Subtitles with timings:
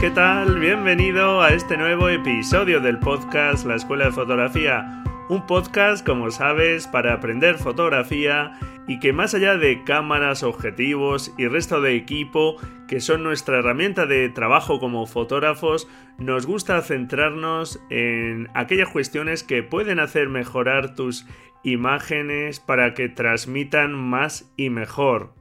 [0.00, 0.58] ¿Qué tal?
[0.58, 5.04] Bienvenido a este nuevo episodio del podcast La Escuela de Fotografía.
[5.28, 11.46] Un podcast, como sabes, para aprender fotografía y que más allá de cámaras, objetivos y
[11.48, 12.56] resto de equipo,
[12.88, 15.88] que son nuestra herramienta de trabajo como fotógrafos,
[16.18, 21.26] nos gusta centrarnos en aquellas cuestiones que pueden hacer mejorar tus
[21.62, 25.35] imágenes para que transmitan más y mejor.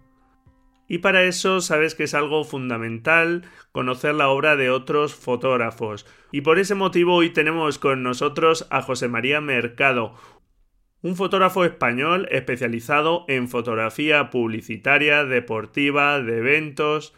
[0.88, 6.06] Y para eso sabes que es algo fundamental conocer la obra de otros fotógrafos.
[6.32, 10.16] Y por ese motivo hoy tenemos con nosotros a José María Mercado,
[11.02, 17.14] un fotógrafo español especializado en fotografía publicitaria, deportiva, de eventos,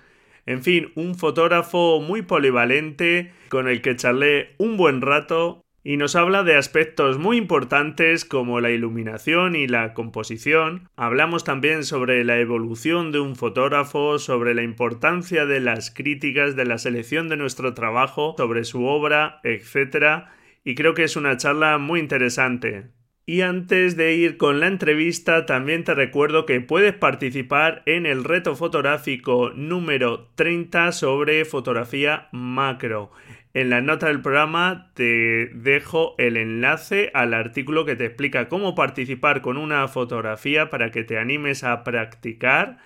[0.45, 6.17] en fin, un fotógrafo muy polivalente con el que charlé un buen rato y nos
[6.17, 10.89] habla de aspectos muy importantes como la iluminación y la composición.
[10.97, 16.65] Hablamos también sobre la evolución de un fotógrafo, sobre la importancia de las críticas, de
[16.65, 20.25] la selección de nuestro trabajo, sobre su obra, etc.
[20.65, 22.89] Y creo que es una charla muy interesante.
[23.25, 28.25] Y antes de ir con la entrevista, también te recuerdo que puedes participar en el
[28.25, 33.11] reto fotográfico número 30 sobre fotografía macro.
[33.57, 38.75] En la nota del programa te dejo el enlace al artículo que te explica cómo
[38.75, 42.77] participar con una fotografía para que te animes a practicar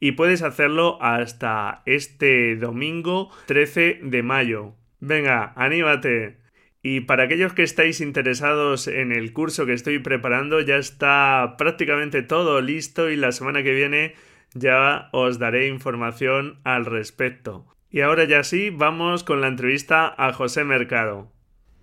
[0.00, 4.74] y puedes hacerlo hasta este domingo 13 de mayo.
[5.00, 6.36] Venga, anímate.
[6.82, 12.20] Y para aquellos que estáis interesados en el curso que estoy preparando, ya está prácticamente
[12.20, 14.12] todo listo y la semana que viene
[14.52, 17.77] ya os daré información al respecto.
[17.90, 21.32] Y ahora ya sí, vamos con la entrevista a José Mercado.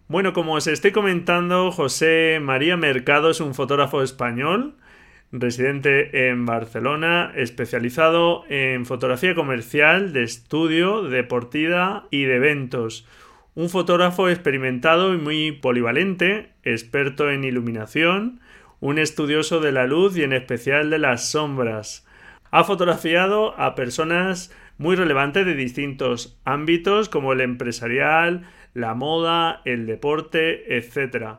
[0.08, 4.76] Bueno, como os estoy comentando, José María Mercado es un fotógrafo español,
[5.32, 13.08] residente en Barcelona, especializado en fotografía comercial, de estudio, deportiva y de eventos.
[13.56, 18.42] Un fotógrafo experimentado y muy polivalente, experto en iluminación,
[18.80, 22.08] un estudioso de la luz y en especial de las sombras.
[22.52, 28.44] Ha fotografiado a personas muy relevante de distintos ámbitos como el empresarial,
[28.74, 31.38] la moda, el deporte, etc.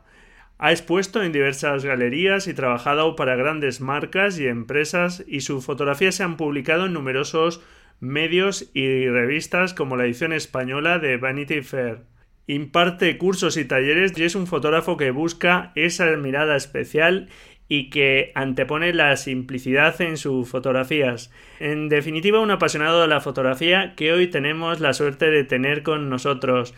[0.59, 6.15] Ha expuesto en diversas galerías y trabajado para grandes marcas y empresas y sus fotografías
[6.15, 7.63] se han publicado en numerosos
[8.01, 12.01] medios y revistas como la edición española de Vanity Fair.
[12.47, 17.29] Imparte cursos y talleres y es un fotógrafo que busca esa mirada especial
[17.69, 21.31] y que antepone la simplicidad en sus fotografías.
[21.59, 26.09] En definitiva, un apasionado de la fotografía que hoy tenemos la suerte de tener con
[26.09, 26.75] nosotros.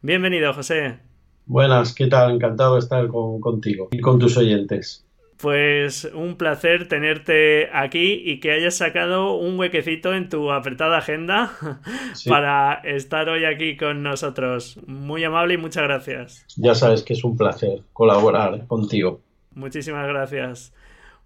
[0.00, 0.98] Bienvenido, José.
[1.46, 2.32] Buenas, ¿qué tal?
[2.32, 5.06] Encantado de estar contigo y con tus oyentes.
[5.38, 11.52] Pues un placer tenerte aquí y que hayas sacado un huequecito en tu apretada agenda
[12.28, 14.78] para estar hoy aquí con nosotros.
[14.86, 16.46] Muy amable y muchas gracias.
[16.56, 19.20] Ya sabes que es un placer colaborar contigo.
[19.54, 20.72] Muchísimas gracias.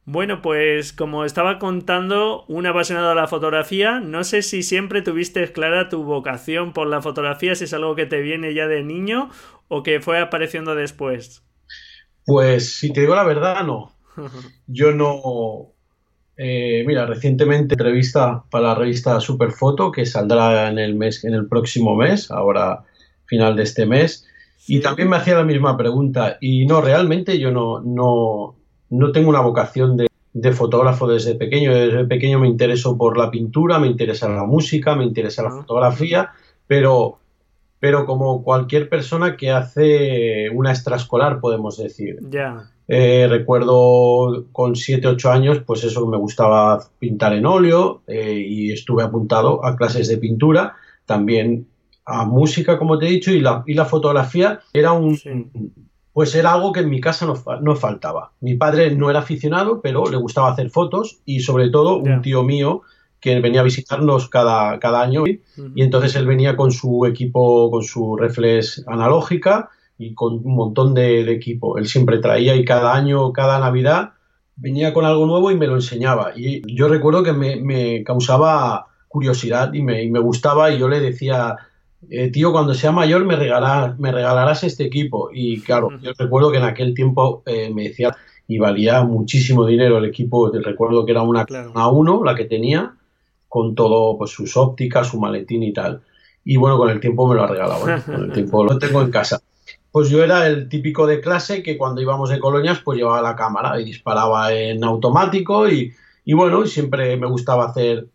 [0.04, 5.50] Bueno, pues como estaba contando, un apasionado de la fotografía, no sé si siempre tuviste
[5.50, 9.30] clara tu vocación por la fotografía, si es algo que te viene ya de niño
[9.66, 11.42] o que fue apareciendo después.
[12.24, 13.96] Pues si te digo la verdad, no.
[14.68, 15.72] Yo no...
[16.36, 21.48] Eh, mira, recientemente entrevista para la revista Superfoto, que saldrá en el mes, en el
[21.48, 22.84] próximo mes, ahora
[23.24, 24.26] final de este mes,
[24.66, 26.38] y también me hacía la misma pregunta.
[26.40, 28.56] Y no, realmente yo no, no,
[28.90, 31.74] no tengo una vocación de, de, fotógrafo desde pequeño.
[31.74, 36.30] Desde pequeño me intereso por la pintura, me interesa la música, me interesa la fotografía,
[36.66, 37.18] pero,
[37.78, 42.18] pero como cualquier persona que hace una extraescolar, podemos decir.
[42.28, 42.70] Ya.
[42.88, 48.72] Eh, recuerdo con 7, 8 años, pues eso me gustaba pintar en óleo eh, y
[48.72, 50.76] estuve apuntado a clases de pintura.
[51.04, 51.66] También
[52.06, 55.18] a música, como te he dicho, y la, y la fotografía era un...
[56.12, 57.26] Pues era algo que en mi casa
[57.60, 58.32] no, faltaba.
[58.40, 62.42] Mi padre no era aficionado, pero le gustaba hacer fotos y sobre todo un tío
[62.42, 62.80] mío
[63.20, 65.42] que venía a visitarnos cada, cada año y
[65.82, 69.68] entonces él venía con su equipo, con su reflex analógica
[69.98, 71.78] y con un montón de, equipo.
[71.78, 74.12] Él siempre traía y cada año, cada Navidad,
[74.56, 76.32] venía con algo nuevo y me lo enseñaba.
[76.36, 81.56] Y yo recuerdo que me, causaba curiosidad y me, gustaba y yo le decía,
[82.10, 85.30] eh, tío, cuando sea mayor me, regalarás, me regalarás este equipo.
[85.32, 88.16] Y claro, yo recuerdo que en aquel tiempo eh, me decía,
[88.48, 92.94] y valía muchísimo dinero el equipo, recuerdo que era una A1 la que tenía,
[93.48, 96.02] con todo, pues sus ópticas, su maletín y tal.
[96.44, 98.00] Y bueno, con el tiempo me lo ha regalado, ¿eh?
[98.04, 99.40] con el tiempo lo tengo en casa.
[99.90, 103.34] Pues yo era el típico de clase que cuando íbamos de colonias pues llevaba la
[103.34, 105.92] cámara y disparaba en automático y,
[106.24, 108.08] y bueno, siempre me gustaba hacer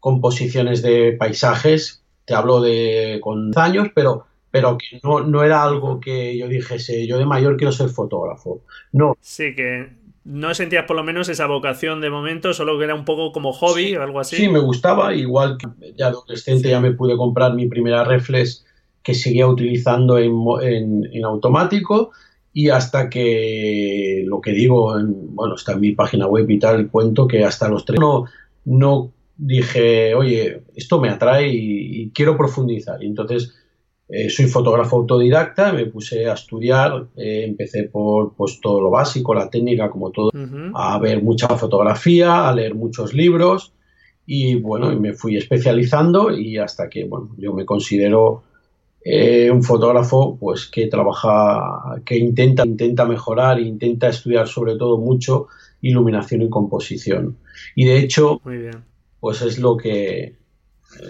[0.00, 5.98] composiciones de paisajes, te hablo de con años, pero pero que no, no era algo
[5.98, 8.62] que yo dijese, yo de mayor quiero ser fotógrafo.
[8.92, 9.16] No.
[9.20, 9.88] Sí, que
[10.24, 13.52] no sentías por lo menos esa vocación de momento, solo que era un poco como
[13.52, 14.36] hobby o algo así.
[14.36, 18.64] Sí, me gustaba, igual que ya adolescente ya me pude comprar mi primera reflex
[19.02, 20.34] que seguía utilizando en,
[21.12, 22.10] en, automático
[22.52, 27.26] y hasta que lo que digo, bueno, está en mi página web y tal, cuento
[27.26, 28.24] que hasta los tres no,
[28.64, 33.02] no dije, oye, esto me atrae y, y quiero profundizar.
[33.02, 33.54] Y entonces
[34.10, 39.34] eh, soy fotógrafo autodidacta, me puse a estudiar, eh, empecé por pues, todo lo básico,
[39.34, 40.30] la técnica, como todo,
[40.74, 43.74] a ver mucha fotografía, a leer muchos libros
[44.24, 48.44] y bueno, me fui especializando y hasta que, bueno, yo me considero
[49.04, 55.48] eh, un fotógrafo pues que trabaja, que intenta, intenta mejorar, intenta estudiar sobre todo mucho
[55.82, 57.36] iluminación y composición.
[57.74, 58.40] Y de hecho,
[59.20, 60.36] pues es lo que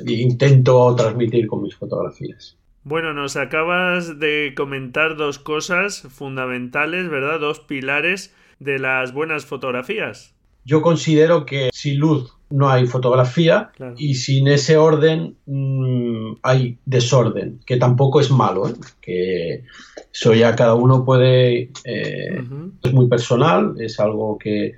[0.06, 2.56] intento transmitir con mis fotografías.
[2.84, 7.38] Bueno, nos acabas de comentar dos cosas fundamentales, ¿verdad?
[7.40, 10.34] Dos pilares de las buenas fotografías.
[10.64, 17.60] Yo considero que sin luz no hay fotografía y sin ese orden mm, hay desorden,
[17.66, 18.75] que tampoco es malo, ¿eh?
[19.00, 19.64] que
[20.12, 22.43] eso ya cada uno puede, eh,
[22.82, 24.72] es muy personal, es algo que,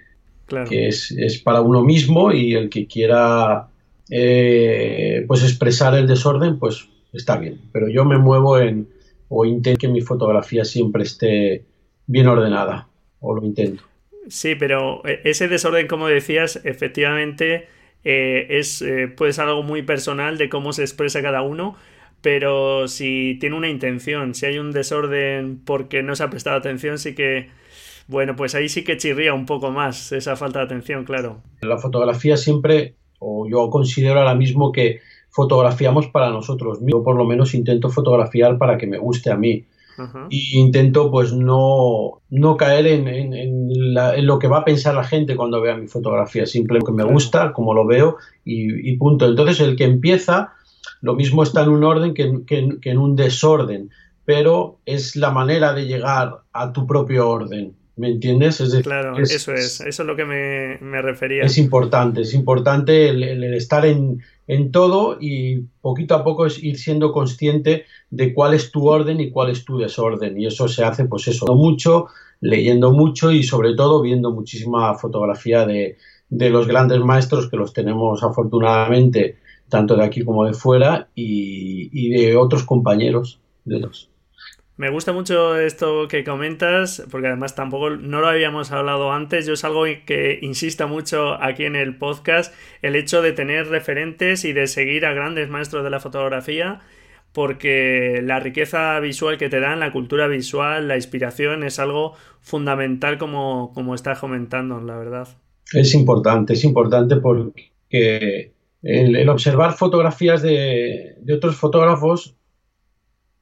[0.70, 3.68] es, para uno mismo y el que quiera
[4.10, 8.88] eh, pues expresar el desorden, pues está bien, pero yo me muevo en
[9.30, 11.64] o intento que mi fotografía siempre esté
[12.06, 12.88] bien ordenada,
[13.20, 13.84] o lo intento.
[14.28, 17.68] Sí, pero eh, ese desorden, como decías, efectivamente
[18.04, 21.76] eh, es eh, puede ser algo muy personal de cómo se expresa cada uno,
[22.20, 26.98] pero si tiene una intención, si hay un desorden porque no se ha prestado atención,
[26.98, 27.48] sí que,
[28.10, 31.42] bueno, pues ahí sí que chirría un poco más esa falta de atención, claro.
[31.62, 37.24] La fotografía siempre, o yo considero ahora mismo que fotografiamos para nosotros Yo por lo
[37.24, 39.64] menos intento fotografiar para que me guste a mí.
[40.30, 43.94] Y intento pues no, no caer en, en,
[44.26, 47.74] lo que va a pensar la gente cuando vea mi fotografía, simplemente me gusta, como
[47.74, 49.26] lo veo y, punto.
[49.26, 50.54] Entonces el que empieza,
[51.02, 53.90] lo mismo está en un orden que, que en un desorden,
[54.24, 57.76] pero es la manera de llegar a tu propio orden.
[58.00, 58.62] ¿Me entiendes?
[58.82, 61.42] claro, eso es, eso es lo que me, refería.
[61.42, 64.22] Es importante, es importante el, estar en,
[64.72, 69.30] todo y poquito a poco es ir siendo consciente de cuál es tu orden y
[69.30, 70.40] cuál es tu desorden.
[70.40, 72.06] Y eso se hace, pues eso, mucho,
[72.40, 75.98] leyendo mucho y sobre todo viendo muchísima fotografía de,
[76.30, 79.36] los grandes maestros que los tenemos afortunadamente
[79.68, 84.09] tanto de aquí como de fuera y, y de otros compañeros de los.
[84.80, 89.44] Me gusta mucho esto que comentas, porque además tampoco no lo habíamos hablado antes.
[89.44, 94.46] Yo es algo que insista mucho aquí en el podcast, el hecho de tener referentes
[94.46, 96.80] y de seguir a grandes maestros de la fotografía,
[97.34, 103.18] porque la riqueza visual que te dan, la cultura visual, la inspiración, es algo fundamental
[103.18, 105.28] como, como estás comentando, la verdad.
[105.74, 112.39] Es importante, es importante porque el, observar fotografías de, de otros fotógrafos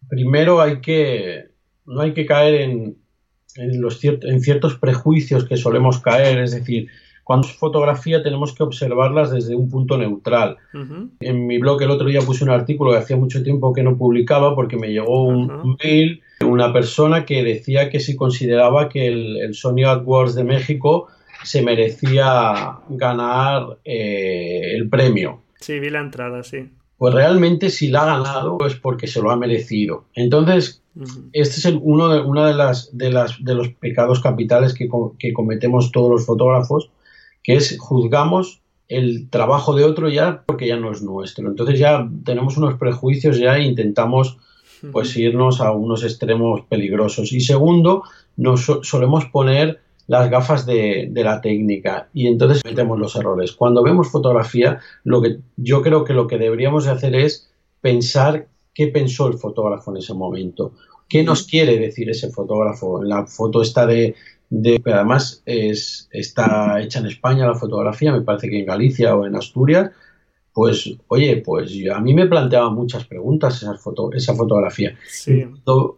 [0.08, 1.48] primero hay que,
[1.86, 2.96] no hay que caer en,
[3.56, 6.88] en, los en ciertos prejuicios que solemos caer, es decir,
[7.28, 10.56] cuando es fotografía tenemos que observarlas desde un punto neutral.
[11.20, 13.98] En mi blog el otro día puse un artículo que hacía mucho tiempo que no
[13.98, 19.08] publicaba porque me llegó un, mail de una persona que decía que si consideraba que
[19.08, 21.08] el, Sony AdWords de México
[21.44, 25.42] se merecía ganar eh, el premio.
[25.60, 29.30] Sí, vi la entrada, sí pues realmente si la ha ganado es porque se lo
[29.30, 30.04] ha merecido.
[30.14, 30.82] Entonces,
[31.32, 34.88] este es el, uno, de, una de, las, de, las, de los pecados capitales que,
[35.18, 36.90] que, cometemos todos los fotógrafos,
[37.44, 41.48] que es juzgamos el trabajo de otro ya porque ya no es nuestro.
[41.48, 44.38] Entonces ya tenemos unos prejuicios ya e intentamos
[44.92, 47.32] pues irnos a unos extremos peligrosos.
[47.32, 48.02] Y segundo,
[48.36, 53.52] nos solemos poner las gafas de, la técnica y entonces metemos los errores.
[53.52, 58.88] Cuando vemos fotografía, lo que yo creo que lo que deberíamos hacer es pensar qué
[58.88, 60.72] pensó el fotógrafo en ese momento.
[61.08, 63.02] ¿Qué nos quiere decir ese fotógrafo?
[63.04, 64.14] La foto está de,
[64.48, 69.26] de además es, está hecha en España la fotografía, me parece que en Galicia o
[69.26, 69.90] en Asturias,
[70.58, 74.98] pues oye, pues a mí me planteaba muchas preguntas esa, foto, esa fotografía.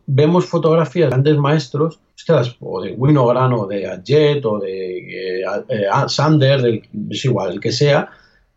[0.04, 1.98] vemos fotografías de grandes maestros,
[2.60, 7.72] o de Winograd o de Adjet o de eh, eh, Sander, es igual, el que
[7.72, 8.10] sea,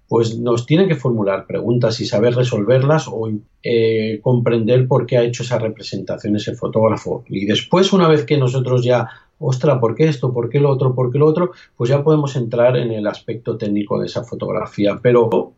[0.09, 3.29] pues nos tienen que formular preguntas y saber resolverlas o
[3.63, 7.23] eh, comprender por qué ha hecho esa representación ese fotógrafo.
[7.29, 9.07] Y después, una vez que nosotros ya,
[9.39, 10.33] ostra, ¿por qué esto?
[10.33, 10.93] ¿Por qué lo otro?
[10.93, 11.51] ¿Por qué lo otro?
[11.77, 14.99] Pues ya podemos entrar en el aspecto técnico de esa fotografía.
[15.01, 15.53] Pero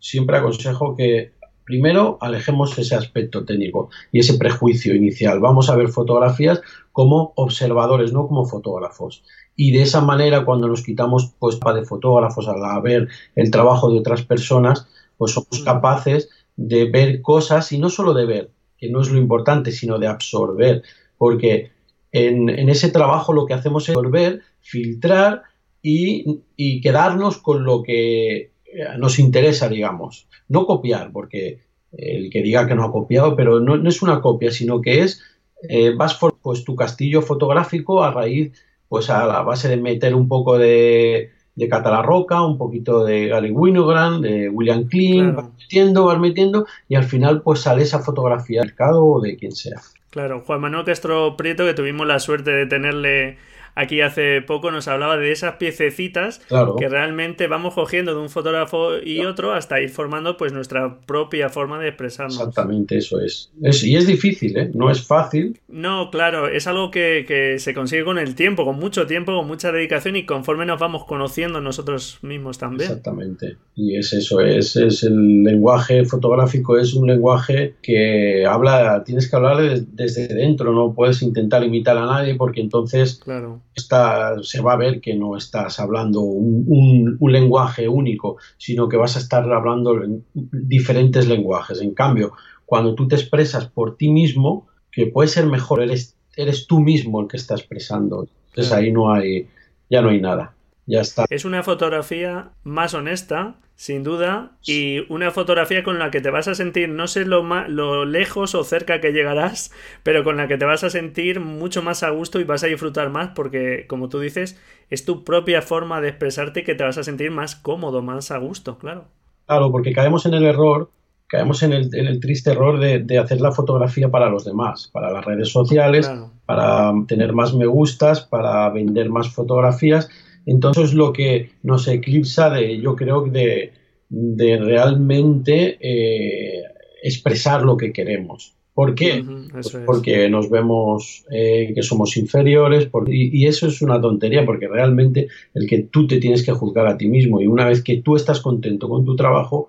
[0.00, 1.32] siempre aconsejo que
[1.64, 5.38] primero alejemos ese aspecto técnico y ese prejuicio inicial.
[5.38, 9.22] Vamos a ver fotografías como observadores, no como fotógrafos.
[9.54, 14.00] Y de esa manera, cuando nos quitamos pues, de fotógrafos a ver el trabajo de
[14.00, 15.64] otras personas, pues somos mm.
[15.64, 19.98] capaces de ver cosas y no solo de ver, que no es lo importante, sino
[19.98, 20.82] de absorber,
[21.18, 21.70] porque
[22.10, 25.42] en, ese trabajo lo que hacemos es absorber, filtrar
[25.82, 28.49] y, y quedarnos con lo que
[28.98, 30.28] nos interesa, digamos.
[30.48, 31.60] No copiar, porque
[31.92, 35.22] el que diga que no ha copiado, pero no, es una copia, sino que es,
[35.68, 38.52] eh, vas por pues, tu castillo fotográfico a raíz,
[38.88, 43.50] pues a la base de meter un poco de, de Catalarroca, un poquito de Gary
[43.50, 48.60] Winogrand, de William Klein, vas metiendo, vas metiendo, y al final pues sale esa fotografía
[48.60, 49.80] del mercado o de quien sea.
[50.10, 53.38] Claro, Juan Manuel Castro Prieto, que tuvimos la suerte de tenerle
[53.80, 56.40] aquí hace poco nos hablaba de esas piececitas
[56.78, 61.48] que realmente vamos cogiendo de un fotógrafo y otro hasta ir formando pues nuestra propia
[61.48, 62.38] forma de expresarnos.
[62.38, 63.50] Exactamente, eso es.
[63.84, 64.70] y es difícil, ¿eh?
[64.74, 65.58] No es fácil.
[65.68, 69.72] No, claro, es algo que, se consigue con el tiempo, con mucho tiempo, con mucha
[69.72, 72.90] dedicación y conforme nos vamos conociendo nosotros mismos también.
[72.90, 73.56] Exactamente.
[73.74, 79.36] Y es eso, es, es el lenguaje fotográfico, es un lenguaje que habla, tienes que
[79.36, 84.76] hablar desde dentro, no puedes intentar imitar a nadie porque entonces claro se va a
[84.76, 90.00] ver que no estás hablando un, lenguaje único, sino que vas a estar hablando
[90.34, 91.80] diferentes lenguajes.
[91.80, 92.32] En cambio,
[92.66, 97.20] cuando tú te expresas por ti mismo, que puede ser mejor, eres, eres tú mismo
[97.20, 98.28] el que está expresando.
[98.48, 99.48] Entonces ahí no hay,
[99.88, 100.54] ya no hay nada.
[100.90, 101.24] Ya está.
[101.30, 106.48] Es una fotografía más honesta, sin duda, y una fotografía con la que te vas
[106.48, 110.58] a sentir, no sé lo, lo lejos o cerca que llegarás, pero con la que
[110.58, 114.08] te vas a sentir mucho más a gusto y vas a disfrutar más porque, como
[114.08, 118.02] tú dices, es tu propia forma de expresarte que te vas a sentir más cómodo,
[118.02, 119.04] más a gusto, claro.
[119.46, 120.90] Claro, porque caemos en el error,
[121.28, 125.50] caemos en el, triste error de, hacer la fotografía para los demás, para las redes
[125.50, 126.10] sociales,
[126.46, 130.10] para tener más me gustas, para vender más fotografías
[130.46, 133.72] entonces lo que nos eclipsa de, yo creo, de,
[134.08, 136.62] de realmente eh,
[137.02, 138.54] expresar lo que queremos.
[138.74, 139.22] ¿Por qué?
[139.52, 145.28] Pues porque nos vemos eh, que somos inferiores y, eso es una tontería porque realmente
[145.54, 148.16] el que tú te tienes que juzgar a ti mismo y una vez que tú
[148.16, 149.68] estás contento con tu trabajo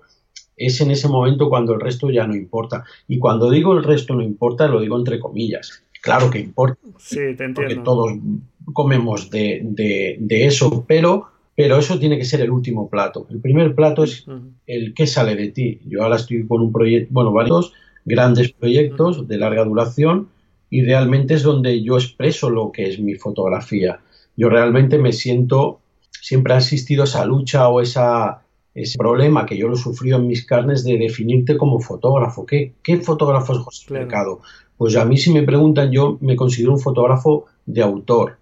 [0.56, 2.84] es en ese momento cuando el resto ya no importa.
[3.06, 5.82] Y cuando digo el resto no importa, lo digo entre comillas.
[6.00, 6.80] Claro que importa.
[6.98, 7.54] Sí, te entiendo.
[7.54, 8.12] Porque todos
[8.72, 11.26] comemos de, de, eso, pero,
[11.56, 13.26] pero eso tiene que ser el último plato.
[13.30, 14.26] El primer plato es
[14.66, 15.80] el que sale de ti.
[15.86, 17.72] Yo ahora estoy con un proyecto, bueno, varios
[18.04, 20.28] grandes proyectos de larga duración
[20.70, 24.00] y realmente es donde yo expreso lo que es mi fotografía.
[24.36, 28.42] Yo realmente me siento, siempre ha existido esa lucha o esa,
[28.74, 32.46] ese problema que yo lo he sufrido en mis carnes de definirte como fotógrafo.
[32.46, 34.40] ¿Qué, qué fotógrafo es José Mercado?
[34.78, 38.38] Pues a mí si me preguntan, yo me considero un fotógrafo de autor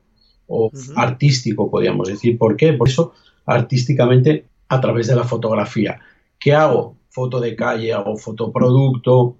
[0.50, 2.37] o artístico, podríamos decir.
[2.37, 2.73] ¿Por qué?
[2.73, 3.12] Por eso,
[3.47, 6.00] artísticamente, a través de la fotografía.
[6.38, 6.97] ¿Qué hago?
[7.09, 9.37] Foto de calle, hago fotoproducto,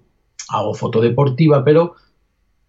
[0.49, 1.95] hago foto deportiva, pero...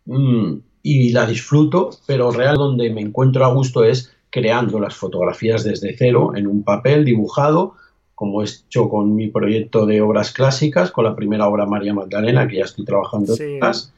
[0.04, 5.62] Mm, y la disfruto, pero real donde me encuentro a gusto es creando las fotografías
[5.62, 7.74] desde cero en un papel dibujado,
[8.16, 12.48] como he hecho con mi proyecto de obras clásicas, con la primera obra María Magdalena,
[12.48, 13.92] que ya estoy trabajando detrás.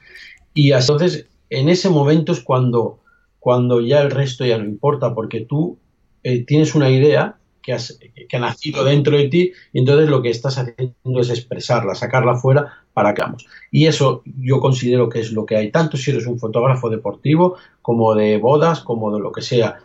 [0.52, 2.98] Y entonces, en ese momento es cuando
[3.44, 5.76] cuando ya el resto ya no importa, porque tú
[6.22, 10.56] eh, tienes una idea que, ha nacido dentro de ti y entonces lo que estás
[10.56, 13.46] haciendo es expresarla, sacarla fuera para que vamos.
[13.70, 17.58] Y eso yo considero que es lo que hay, tanto si eres un fotógrafo deportivo
[17.82, 19.76] como de bodas, como de lo que sea.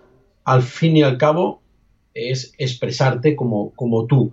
[0.45, 1.61] Al fin y al cabo
[2.13, 4.31] es expresarte como, como tú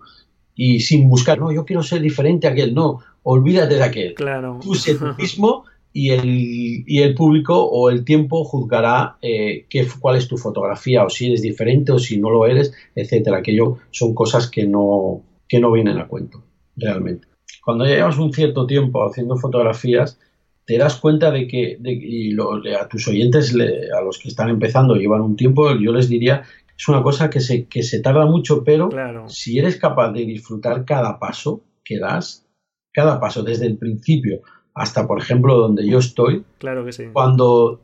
[0.55, 4.15] y sin buscar, no, yo quiero ser diferente a aquel, no, olvídate de aquel.
[4.15, 4.61] Claro.
[4.63, 5.65] Tú sé tú mismo
[5.99, 11.03] y el, y el público o el tiempo juzgará eh, qué, cuál es tu fotografía
[11.03, 13.39] o si eres diferente o si no lo eres, etcétera.
[13.39, 16.45] Aquello son cosas que no, que no vienen a cuento
[16.77, 17.29] realmente.
[17.65, 20.21] Cuando llevas un cierto tiempo haciendo fotografías,
[20.67, 25.23] te das cuenta de que, y a tus oyentes, a los que están empezando, llevan
[25.23, 26.43] un tiempo, yo les diría,
[26.77, 28.91] es una cosa que se, que se tarda mucho, pero
[29.29, 32.47] si eres capaz de disfrutar cada paso que das,
[32.93, 34.43] cada paso, desde el principio
[34.77, 37.05] hasta, por ejemplo, donde yo estoy, claro que sí.
[37.13, 37.81] cuando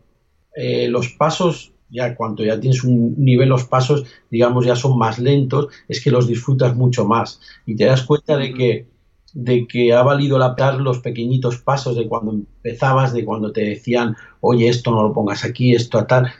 [0.54, 5.18] eh, los pasos, ya cuando ya tienes un nivel, los pasos, digamos, ya son más
[5.18, 8.92] lentos, es que los disfrutas mucho más y te das cuenta de que
[9.34, 13.62] de que ha valido la pena los pequeñitos pasos de cuando empezabas, de cuando te
[13.62, 16.30] decían, oye, esto no lo pongas aquí, esto a tal,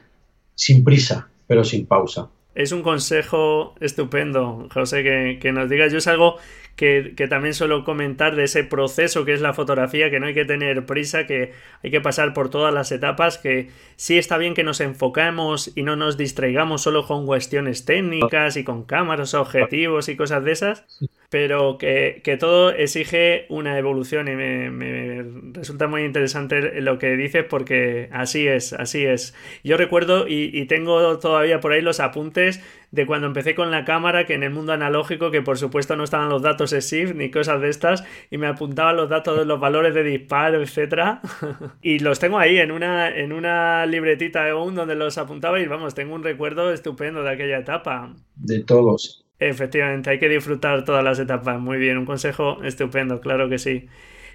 [0.55, 2.29] sin prisa, pero sin pausa.
[2.55, 5.91] Es un consejo estupendo, José, que, que nos digas.
[5.93, 6.39] Yo es algo
[6.77, 10.45] que, también suelo comentar de ese proceso que es la fotografía, que no hay que
[10.45, 14.65] tener prisa, que hay que pasar por todas las etapas, que sí está bien que
[14.65, 20.17] nos enfocamos y no nos distraigamos solo con cuestiones técnicas y con cámaras, objetivos y
[20.17, 20.87] cosas de esas,
[21.33, 25.25] pero que, todo exige una evolución y me,
[25.55, 29.35] resulta muy interesante lo que dices porque así es, así es.
[29.65, 34.27] Yo recuerdo y, tengo todavía por ahí los apuntes de cuando empecé con la cámara,
[34.27, 37.62] que en el mundo analógico, que por supuesto no estaban los datos EXIF ni cosas
[37.62, 41.23] de estas, y me apuntaban los datos de los valores de disparo, etcétera,
[41.81, 45.67] y los tengo ahí en una, en una libretita de OUN donde los apuntaba y
[45.67, 48.15] vamos, tengo un recuerdo estupendo de aquella etapa.
[48.37, 49.22] De todos.
[49.49, 51.61] Efectivamente, hay que disfrutar todas las etapas.
[51.61, 53.89] Muy bien, un consejo estupendo, claro que sí.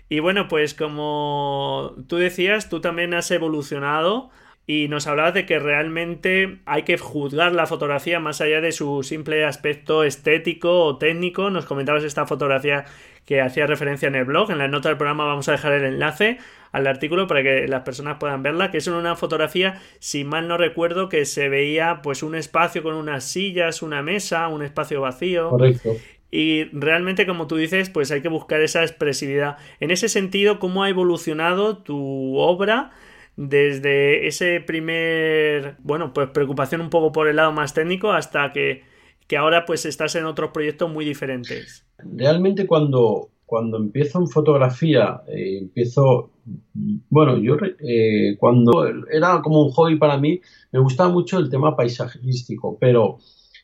[0.09, 4.29] Y bueno, pues como tú decías, tú también has evolucionado
[4.65, 9.03] y nos hablabas de que realmente hay que juzgar la fotografía más allá de su
[9.03, 11.49] simple aspecto estético o técnico.
[11.49, 12.85] Nos comentabas esta fotografía
[13.25, 14.51] que hacía referencia en el blog.
[14.51, 16.39] En la nota del programa vamos a dejar el enlace
[16.71, 20.57] al artículo para que las personas puedan verla, que es una fotografía, si mal no
[20.57, 25.49] recuerdo, que se veía pues un espacio con unas sillas, una mesa, un espacio vacío.
[25.49, 25.95] Correcto.
[26.29, 29.57] Y realmente, como tú dices, pues hay que buscar esa expresividad.
[29.79, 32.91] En ese sentido, ¿cómo ha evolucionado tu obra?
[33.37, 38.83] desde ese primer, bueno, pues preocupación un poco por el lado más técnico hasta que,
[39.37, 41.85] ahora pues estás en otros proyectos muy diferentes.
[41.99, 46.31] Realmente cuando, cuando empiezo en fotografía, eh, empiezo,
[47.09, 50.41] bueno, yo eh, cuando era como un hobby para mí,
[50.73, 53.19] me gustaba mucho el tema paisajístico, pero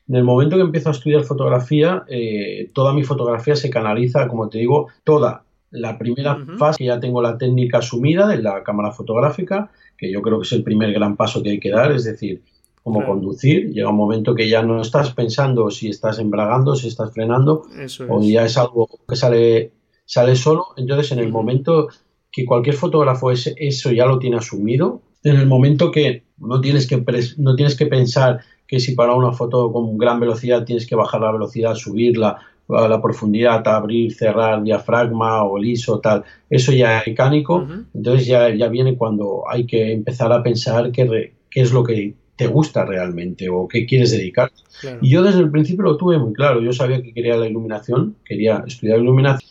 [0.08, 4.48] en el momento que empiezo a estudiar fotografía, eh, toda mi fotografía se canaliza, como
[4.48, 5.44] te digo, toda.
[5.70, 10.38] La primera fase ya tengo la técnica asumida de la cámara fotográfica, que yo creo
[10.38, 12.42] que es el primer gran paso que hay que dar, es decir,
[12.84, 17.14] como conducir, llega un momento que ya no estás pensando si estás embragando, si estás
[17.14, 17.62] frenando,
[18.10, 19.72] o ya es algo que sale,
[20.04, 21.88] sale solo, entonces en el momento
[22.30, 27.02] que cualquier fotógrafo eso ya lo tiene asumido, en el momento que no tienes que,
[27.38, 31.22] no tienes que pensar que si para una foto con gran velocidad tienes que bajar
[31.22, 37.06] la velocidad, subirla a la profundidad, abrir, cerrar diafragma o liso, tal, eso ya es
[37.06, 41.82] mecánico, entonces ya, ya viene cuando hay que empezar a pensar qué, qué es lo
[41.82, 44.50] que te gusta realmente o qué quieres dedicar.
[45.00, 48.16] Y yo desde el principio lo tuve muy claro, yo sabía que quería la iluminación,
[48.24, 49.50] quería estudiar iluminación,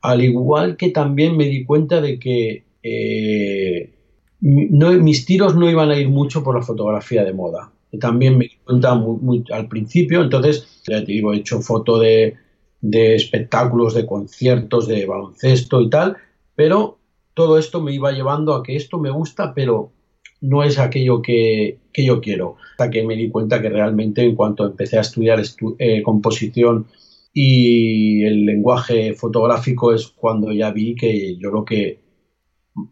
[0.00, 3.92] al igual que también me di cuenta de que eh,
[4.40, 7.70] no, mis tiros no iban a ir mucho por la fotografía de moda.
[8.00, 12.36] También me di cuenta muy, al principio, entonces, ya te digo, he hecho foto de,
[12.80, 16.16] de espectáculos, de conciertos, de baloncesto y tal,
[16.54, 16.98] pero
[17.34, 19.92] todo esto me iba llevando a que esto me gusta, pero
[20.42, 22.56] no es aquello que, yo quiero.
[22.72, 25.40] Hasta que me di cuenta que realmente en cuanto empecé a estudiar
[25.78, 26.86] eh, composición
[27.32, 32.00] y el lenguaje fotográfico es cuando ya vi que yo lo que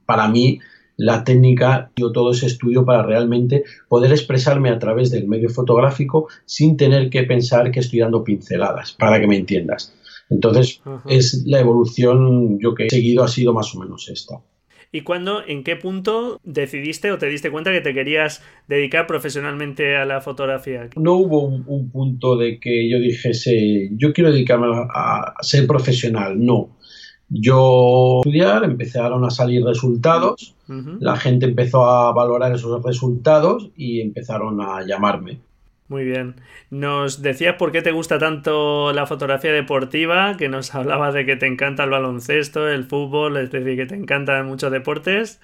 [0.07, 0.61] para mí
[0.97, 6.29] la técnica dio todo ese estudio para realmente poder expresarme a través del medio fotográfico
[6.45, 9.95] sin tener que pensar que estoy dando pinceladas, para que me entiendas.
[10.29, 14.41] Entonces, es la evolución yo que he seguido ha sido más o menos esta.
[14.93, 19.97] ¿Y cuándo, en qué punto decidiste o te diste cuenta que te querías dedicar profesionalmente
[19.97, 20.89] a la fotografía?
[20.97, 26.81] No hubo un, punto de que yo dijese, yo quiero dedicarme a ser profesional, no
[27.31, 34.61] yo estudiar, empezaron a salir resultados, la gente empezó a valorar esos resultados y empezaron
[34.61, 35.41] a llamarme.
[35.91, 36.37] Muy bien.
[36.71, 41.35] Nos decías por qué te gusta tanto la fotografía deportiva, que nos hablabas de que
[41.35, 45.41] te encanta el baloncesto, el fútbol, es decir, que te encantan muchos deportes.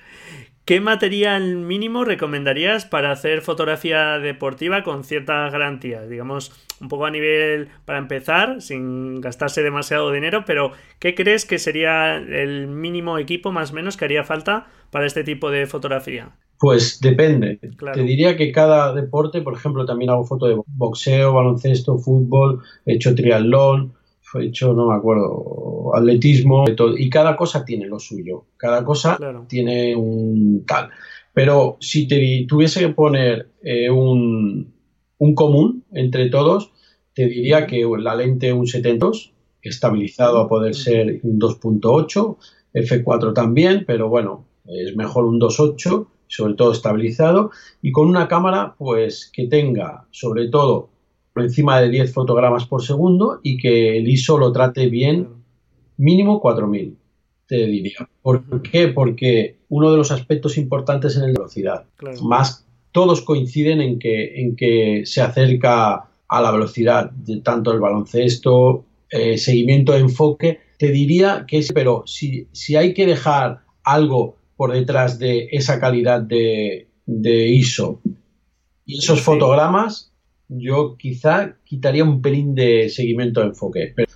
[0.65, 6.09] ¿Qué material mínimo recomendarías para hacer fotografía deportiva con ciertas garantías?
[6.09, 11.59] Digamos, un poco a nivel para empezar, sin gastarse demasiado dinero, pero ¿qué crees que
[11.59, 16.31] sería el mínimo equipo más o menos que haría falta para este tipo de fotografía?
[16.59, 17.61] Pues depende.
[17.93, 22.95] Te diría que cada deporte, por ejemplo, también hago foto de boxeo, baloncesto, fútbol, he
[22.95, 23.93] hecho triatlón,
[24.35, 26.65] he hecho, no me acuerdo, atletismo,
[26.97, 30.91] y cada cosa tiene lo suyo, cada cosa tiene un tal.
[31.33, 34.73] Pero si te tuviese que poner eh, un,
[35.19, 36.73] un, común entre todos,
[37.15, 39.11] te diría que la lente un 70
[39.61, 42.37] estabilizado a poder ser un 2.8,
[42.75, 46.07] F4 también, pero bueno, es mejor un 2.8,
[46.37, 47.51] sobre todo estabilizado,
[47.83, 50.91] y con una cámara pues que tenga sobre todo
[51.33, 55.29] por encima de 10 fotogramas por segundo y que el ISO lo trate bien,
[55.99, 56.97] mínimo 4000,
[57.47, 58.09] te diría.
[58.23, 58.89] ¿Por qué?
[58.89, 61.85] Porque uno de los aspectos importantes en la velocidad,
[62.23, 67.81] más todos coinciden en que, en que se acerca a la velocidad de tanto el
[67.81, 73.61] baloncesto, eh, seguimiento de enfoque, te diría que es, pero si, si hay que dejar
[73.85, 78.01] algo por detrás de esa calidad de, de ISO
[78.87, 80.13] y esos fotogramas,
[80.49, 83.93] yo quizá quitaría un pelín de seguimiento de enfoque.
[83.95, 84.09] Pero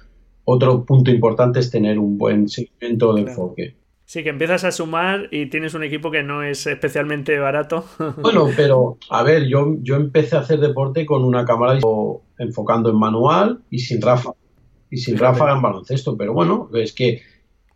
[0.44, 3.76] otro punto importante es tener un buen seguimiento de enfoque.
[4.05, 7.85] Sí, que empiezas a sumar y tienes un equipo que no es especialmente barato.
[8.22, 11.79] Bueno, pero a ver, yo, yo empecé a hacer deporte con una cámara
[12.38, 14.37] enfocando en manual y sin ráfaga.
[14.90, 16.16] Y sin ráfaga en baloncesto.
[16.16, 17.22] Pero bueno, es que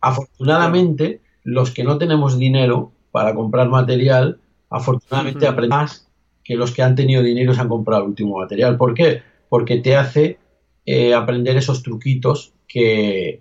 [0.00, 6.08] afortunadamente los que no tenemos dinero para comprar material, afortunadamente aprendemos
[6.42, 8.76] que los que han tenido dinero se han comprado el último material.
[8.76, 9.22] ¿Por qué?
[9.48, 10.38] Porque te hace
[10.84, 13.40] eh, aprender esos truquitos que,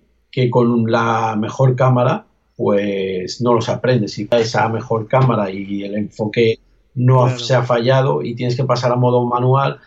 [0.51, 4.13] con la mejor cámara pues no los aprendes.
[4.13, 6.59] Si esa mejor cámara y el enfoque
[6.93, 9.79] no se ha fallado y tienes que pasar a modo manual,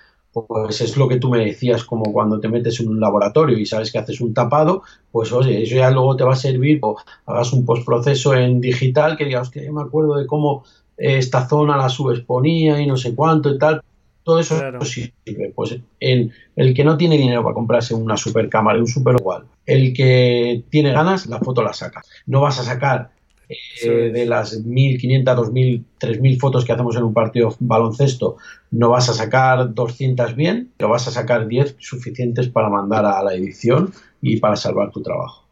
[0.44, 3.64] pues es lo que tú me decías, como cuando te metes en un laboratorio y
[3.64, 6.96] sabes que haces un tapado, pues oye, eso ya luego te va a servir o
[7.24, 10.64] hagas un postproceso en digital que digas, que me acuerdo de cómo
[10.96, 13.82] esta zona la subexponía y no sé cuánto y tal.
[14.22, 15.52] Todo eso sirve.
[15.54, 19.44] Pues en el que no tiene dinero para comprarse una super cámara, un super igual,
[19.64, 22.02] el que tiene ganas, la foto la saca.
[22.26, 23.10] No vas a sacar
[23.48, 28.36] eh, de las 1500, 2000, 3000 fotos que hacemos en un partido baloncesto,
[28.70, 33.22] no vas a sacar 200 bien, pero vas a sacar 10 suficientes para mandar a
[33.22, 35.46] la edición y para salvar tu trabajo.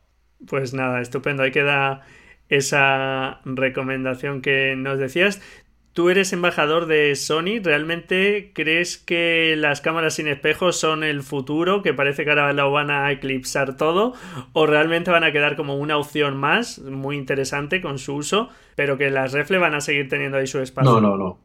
[0.46, 1.42] Pues nada, estupendo.
[1.42, 2.02] Ahí queda
[2.48, 5.40] esa recomendación que nos decías.
[5.94, 11.82] Tú eres embajador de Sony, ¿realmente crees que las cámaras sin espejos son el futuro,
[11.82, 14.12] que parece que ahora lo van a eclipsar todo,
[14.54, 18.98] o realmente van a quedar como una opción más, muy interesante con su uso, pero
[18.98, 20.90] que las refle van a seguir teniendo ahí su espacio?
[20.90, 21.38] No, no, no.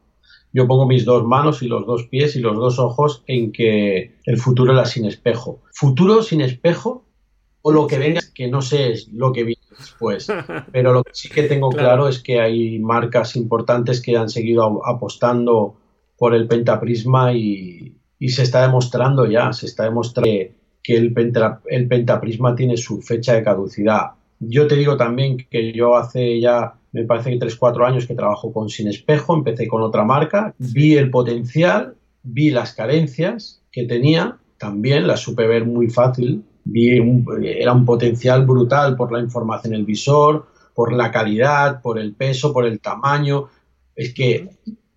[0.52, 4.16] Yo pongo mis dos manos y los dos pies y los dos ojos en que
[4.24, 5.62] el futuro era sin espejo.
[5.72, 7.06] Futuro sin espejo
[7.62, 10.28] o lo que venga, que no sé es lo que viene después.
[10.72, 12.08] Pero lo que sí que tengo claro.
[12.08, 15.76] es que hay marcas importantes que han seguido apostando
[16.16, 17.96] por el pentaprisma y,
[18.28, 20.30] se está demostrando ya, se está demostrando
[20.82, 21.14] que el,
[21.66, 24.12] el pentaprisma tiene su fecha de caducidad.
[24.38, 28.52] Yo te digo también que yo hace ya, me parece que 3-4 años que trabajo
[28.52, 34.38] con Sin Espejo, empecé con otra marca, vi el potencial, vi las carencias que tenía,
[34.58, 39.86] también las supe ver muy fácil era un potencial brutal por la información en el
[39.86, 43.48] visor, por la calidad, por el peso, por el tamaño,
[43.94, 44.48] es que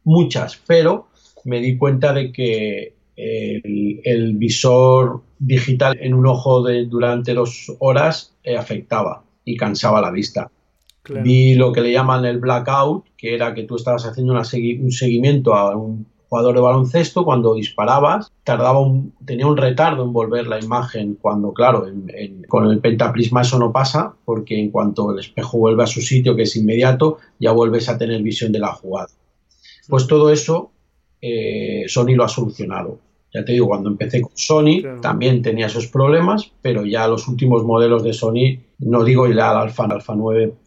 [0.03, 1.07] muchas, pero
[1.45, 8.35] me di cuenta de que el, visor digital en un ojo de, durante dos horas
[8.43, 10.49] eh, afectaba y cansaba la vista.
[11.21, 15.53] Vi lo que le llaman el blackout, que era que tú estabas haciendo un seguimiento
[15.53, 20.59] a un jugador de baloncesto, cuando disparabas, tardaba un, tenía un retardo en volver la
[20.59, 21.85] imagen, cuando, claro,
[22.47, 26.35] con el pentaprisma eso no pasa, porque en cuanto el espejo vuelve a su sitio,
[26.35, 29.09] que es inmediato, ya vuelves a tener visión de la jugada.
[29.87, 30.71] Pues todo eso
[31.21, 32.97] eh, Sony lo ha solucionado.
[33.31, 37.63] Ya te digo, cuando empecé con Sony también tenía esos problemas, pero ya los últimos
[37.63, 40.62] modelos de Sony, no digo ya el Alpha, el Alpha 9 Mm,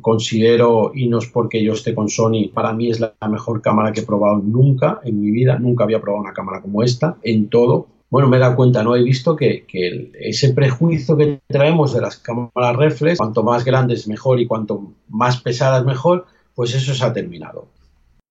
[0.00, 3.92] considero, y no es porque yo esté con Sony, para mí es la mejor cámara
[3.92, 7.48] que he probado nunca en mi vida, nunca había probado una cámara como esta, en
[7.48, 7.88] todo.
[8.08, 8.96] Bueno, me he dado cuenta, ¿no?
[8.96, 9.64] He visto que,
[10.18, 15.40] ese prejuicio que traemos de las cámaras reflex, cuanto más grandes mejor y cuanto más
[15.40, 17.68] pesadas mejor, pues eso se ha terminado.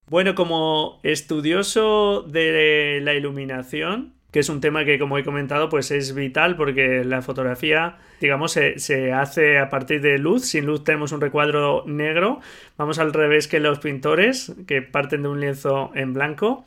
[0.10, 5.89] Bueno, como estudioso de la iluminación, que es un tema que, como he comentado, pues
[5.92, 10.46] es vital porque la fotografía, digamos, se, hace a partir de luz.
[10.46, 12.39] Sin luz tenemos un recuadro negro.
[12.78, 16.65] Vamos al revés que los pintores, que parten de un lienzo en blanco.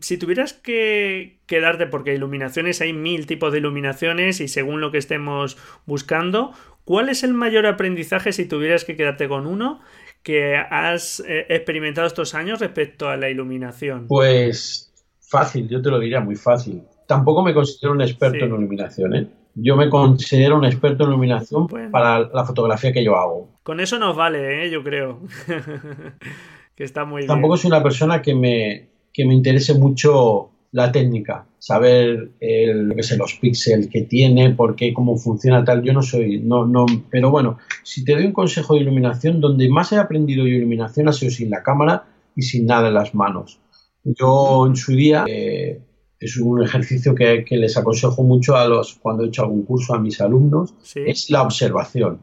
[0.00, 4.96] Si tuvieras que quedarte, porque iluminaciones hay mil tipos de iluminaciones y según lo que
[4.96, 6.52] estemos buscando,
[6.84, 9.80] ¿cuál es el mayor aprendizaje si tuvieras que quedarte con uno
[10.22, 14.06] que has eh, experimentado estos años respecto a la iluminación?
[14.08, 14.90] Pues
[15.20, 16.80] fácil, yo te lo diría muy fácil
[17.14, 19.28] tampoco me considero un experto en iluminación, ¿eh?
[19.54, 23.48] yo me considero un experto en iluminación para la fotografía que yo hago.
[23.62, 24.70] Con eso nos vale, ¿eh?
[24.70, 25.20] yo creo.
[26.74, 31.46] que está muy Tampoco soy una persona que me, que me interese mucho la técnica,
[31.58, 35.84] saber el, lo que sé, los píxeles que tiene, por qué, cómo funciona tal.
[35.84, 39.68] Yo no soy, no, no, pero bueno, si te doy un consejo de iluminación, donde
[39.68, 43.14] más he aprendido yo iluminación ha sido sin la cámara y sin nada en las
[43.14, 43.60] manos.
[44.02, 45.80] Yo en su día eh,
[46.24, 49.98] es un ejercicio que, les aconsejo mucho a los cuando he hecho algún curso a
[49.98, 52.20] mis alumnos, es la observación.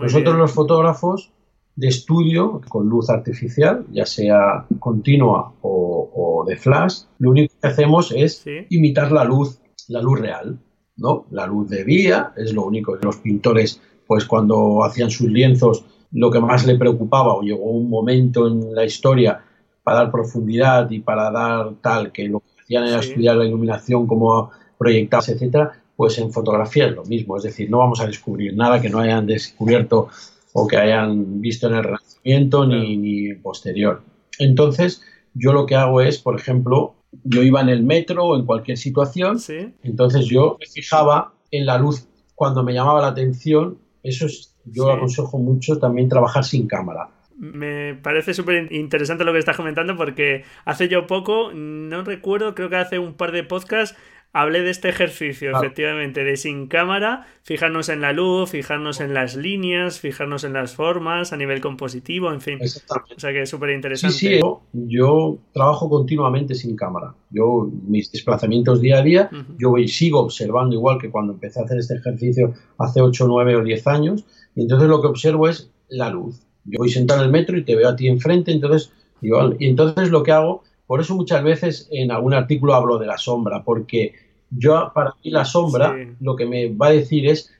[0.00, 1.32] Nosotros los fotógrafos
[1.74, 8.12] de estudio con luz artificial, ya sea continua o, de flash, lo único que hacemos
[8.12, 10.58] es imitar la luz, la luz real,
[10.96, 11.26] ¿no?
[11.30, 15.84] La luz de vía es lo único que los pintores, pues cuando hacían sus lienzos,
[16.12, 19.44] lo que más le preocupaba o llegó un momento en la historia
[19.82, 24.50] para dar profundidad y para dar tal, que lo hacían era estudiar la iluminación, cómo
[24.78, 28.80] proyectarse, etcétera, pues en fotografía es lo mismo, es decir, no vamos a descubrir nada
[28.80, 30.08] que no hayan descubierto
[30.52, 34.02] o que hayan visto en el Renacimiento ni, posterior.
[34.38, 35.02] Entonces,
[35.34, 36.94] yo lo que hago es, por ejemplo,
[37.24, 39.38] yo iba en el metro o en cualquier situación,
[39.82, 44.90] entonces yo me fijaba en la luz cuando me llamaba la atención, eso es, yo
[44.90, 47.08] aconsejo mucho también trabajar sin cámara.
[47.42, 52.70] Me parece súper interesante lo que estás comentando porque hace yo poco, no recuerdo, creo
[52.70, 53.98] que hace un par de podcasts,
[54.32, 59.34] hablé de este ejercicio, efectivamente, de sin cámara, fijarnos en la luz, fijarnos en las
[59.34, 62.60] líneas, fijarnos en las formas a nivel compositivo, en fin.
[62.62, 64.16] O sea que es súper interesante.
[64.16, 64.40] Sí, sí,
[64.72, 67.12] yo, trabajo continuamente sin cámara.
[67.30, 71.64] Yo, mis desplazamientos día a día, yo voy, sigo observando igual que cuando empecé a
[71.64, 74.24] hacer este ejercicio hace 8, 9 o 10 años,
[74.54, 76.46] y entonces lo que observo es la luz.
[76.64, 79.66] Yo voy sentado en el metro y te veo a ti enfrente, entonces, igual, y
[79.66, 83.64] entonces lo que hago por eso muchas veces en algún artículo hablo de la sombra,
[83.64, 84.12] porque
[84.50, 87.50] yo para mí la sombra lo que me va a decir es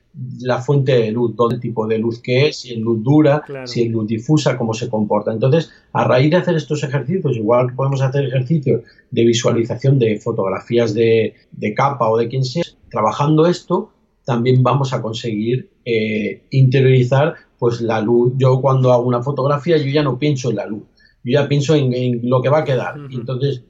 [0.41, 3.43] la fuente de luz, todo el tipo de luz que es, si es luz dura,
[3.65, 5.31] si es luz difusa, cómo se comporta.
[5.31, 10.19] Entonces, a raíz de hacer estos ejercicios, igual que podemos hacer ejercicios de visualización de
[10.19, 11.33] fotografías de,
[11.75, 13.89] capa o de quien sea, trabajando esto,
[14.25, 18.33] también vamos a conseguir eh, interiorizar pues la luz.
[18.37, 20.83] Yo cuando hago una fotografía, yo ya no pienso en la luz,
[21.23, 22.95] yo ya pienso en, lo que va a quedar.
[23.11, 23.63] Entonces,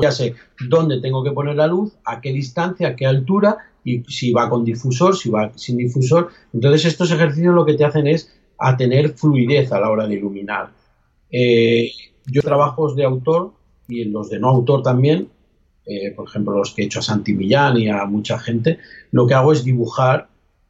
[0.00, 0.34] ya sé
[0.68, 4.50] dónde tengo que poner la luz, a qué distancia, a qué altura, y si va
[4.50, 6.28] con difusor, si va sin difusor.
[6.52, 10.16] Entonces, estos ejercicios lo que te hacen es a tener fluidez a la hora de
[10.16, 10.70] iluminar.
[11.30, 11.90] Eh,
[12.26, 13.52] yo trabajos de autor
[13.88, 15.28] y los de no autor también,
[15.86, 18.78] eh, por ejemplo, los que he hecho a Santi Millán y a mucha gente,
[19.10, 20.28] lo que hago es dibujar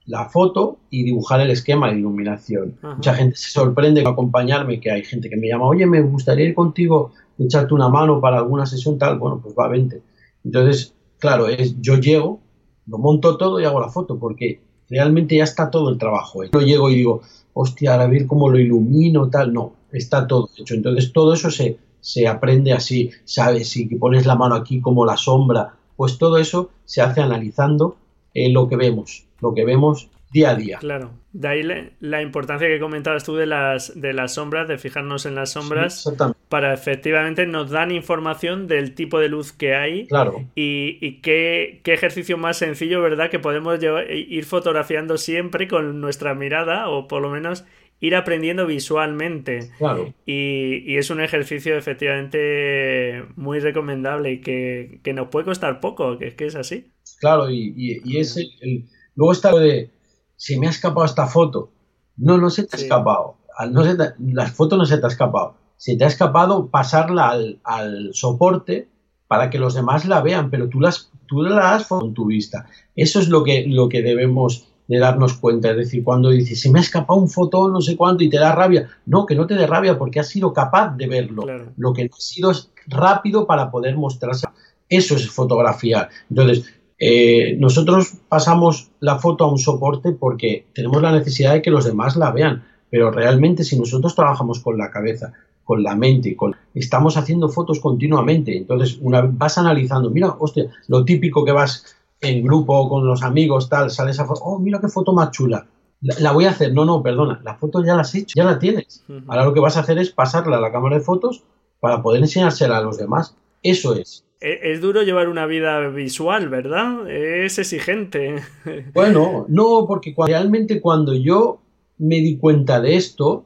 [0.08, 2.78] la foto y dibujar el esquema de iluminación.
[2.82, 6.46] Mucha gente se sorprende con acompañarme, que hay gente que me llama, oye, me gustaría
[6.46, 10.02] ir contigo, echarte una mano para alguna sesión tal, bueno, pues va, vente.
[10.44, 12.40] Entonces, claro, es, yo llego,
[12.86, 16.42] lo monto todo y hago la foto, porque realmente ya está todo el trabajo.
[16.42, 17.20] Yo llego y digo,
[17.52, 20.72] hostia, a ver cómo lo ilumino, tal, no, está todo hecho.
[20.72, 25.18] Entonces, todo eso se, se aprende así, sabes, si pones la mano aquí como la
[25.18, 27.96] sombra, pues todo eso se hace analizando
[28.32, 30.78] eh, lo que vemos lo que vemos día a día.
[30.78, 31.62] Claro, de ahí
[32.00, 36.04] la, importancia que comentabas tú de las, de las sombras, de fijarnos en las sombras,
[36.48, 40.44] para efectivamente nos dan información del tipo de luz que hay claro.
[40.54, 43.30] y, qué, ejercicio más sencillo, ¿verdad?
[43.30, 47.64] Que podemos ir fotografiando siempre con nuestra mirada o por lo menos
[48.00, 49.70] ir aprendiendo visualmente.
[49.78, 50.12] Claro.
[50.26, 56.46] Y, es un ejercicio efectivamente muy recomendable y que, nos puede costar poco, que, que
[56.46, 56.90] es así.
[57.20, 58.84] Claro, y, es el
[59.18, 59.90] Luego está lo de,
[60.36, 61.72] se me ha escapado esta foto.
[62.16, 63.34] No, no se te ha escapado.
[63.68, 65.56] No se la foto no se te ha escapado.
[65.76, 68.86] Se te ha escapado pasarla al, soporte
[69.26, 72.66] para que los demás la vean, pero tú, las, tú la has con tu vista.
[72.94, 75.72] Eso es lo que, lo que debemos de darnos cuenta.
[75.72, 78.38] Es decir, cuando dices, se me ha escapado un fotón, no sé cuánto, y te
[78.38, 78.88] da rabia.
[79.04, 81.44] No, que no te dé rabia porque has sido capaz de verlo.
[81.76, 84.46] Lo que no ha sido es rápido para poder mostrarse.
[84.88, 86.08] Eso es fotografiar.
[86.30, 91.70] Entonces, eh, nosotros pasamos la foto a un soporte porque tenemos la necesidad de que
[91.70, 95.32] los demás la vean, pero realmente si nosotros trabajamos con la cabeza,
[95.62, 101.04] con la mente, con, estamos haciendo fotos continuamente, entonces una, vas analizando, mira, hostia, lo
[101.04, 104.88] típico que vas en grupo con los amigos, tal, sale esa foto, oh, mira qué
[104.88, 105.66] foto más chula,
[106.00, 108.58] la, voy a hacer, no, no, perdona, la foto ya la has hecho, ya la
[108.58, 111.44] tienes, ahora lo que vas a hacer es pasarla a la cámara de fotos
[111.80, 114.24] para poder enseñársela a los demás, eso es.
[114.40, 117.08] E, es duro llevar una vida visual, ¿verdad?
[117.10, 118.36] Es exigente.
[118.94, 121.60] Bueno, no, porque realmente cuando yo
[121.98, 123.44] me di cuenta de esto,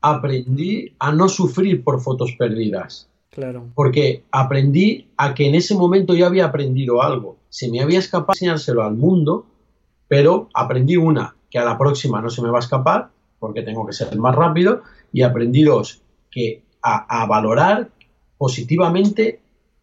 [0.00, 3.08] aprendí a no sufrir por fotos perdidas.
[3.30, 3.66] Claro.
[3.74, 7.36] Porque aprendí a que en ese momento yo había aprendido algo.
[7.48, 9.46] Se me había escapado enseñárselo al mundo
[10.08, 13.86] pero aprendí una, que a la próxima no se me va a escapar, porque tengo
[13.86, 17.90] que ser más rápido, y aprendí dos, que a, valorar
[18.38, 19.40] positivamente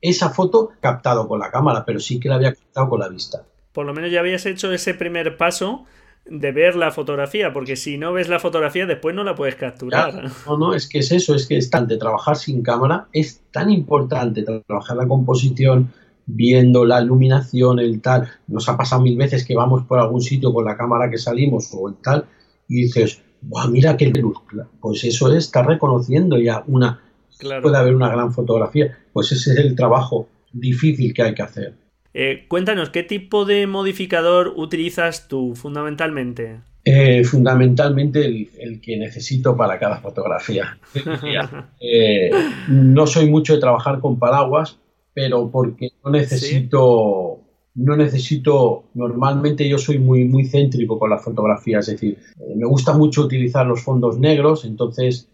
[0.09, 3.43] esa foto captado con la cámara, pero sí que la había captado con la vista.
[3.73, 5.85] Por lo menos ya habías hecho ese primer paso
[6.25, 10.31] de ver la fotografía, porque si no ves la fotografía después no la puedes capturar.
[10.47, 13.41] no, no, es que es eso, es que es tan de trabajar sin cámara, es
[13.51, 15.91] tan importante trabajar la composición,
[16.25, 18.29] viendo la iluminación, el tal.
[18.47, 21.69] Nos ha pasado mil veces que vamos por algún sitio con la cámara que salimos
[21.73, 22.25] o el tal,
[22.67, 23.21] y dices,
[23.69, 24.37] mira qué luz.
[24.79, 27.01] Pues eso es, estar reconociendo ya una.
[27.39, 28.97] Puede haber una gran fotografía.
[29.13, 31.73] Pues ese es el trabajo difícil que hay que hacer.
[32.13, 36.61] Eh, cuéntanos, ¿qué tipo de modificador utilizas tú fundamentalmente?
[36.85, 40.77] Eh, fundamentalmente el, que necesito para cada fotografía.
[41.81, 42.31] Eh,
[42.67, 44.79] no soy mucho de trabajar con paraguas,
[45.13, 47.41] pero porque no necesito,
[47.75, 52.17] no necesito, normalmente yo soy muy, muy céntrico con la fotografía, es decir,
[52.55, 55.29] me gusta mucho utilizar los fondos negros, entonces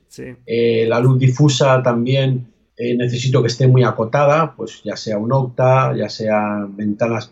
[0.47, 2.51] la luz difusa también
[2.83, 7.31] eh, necesito que esté muy acotada, pues ya sea un octa, ya sea ventanas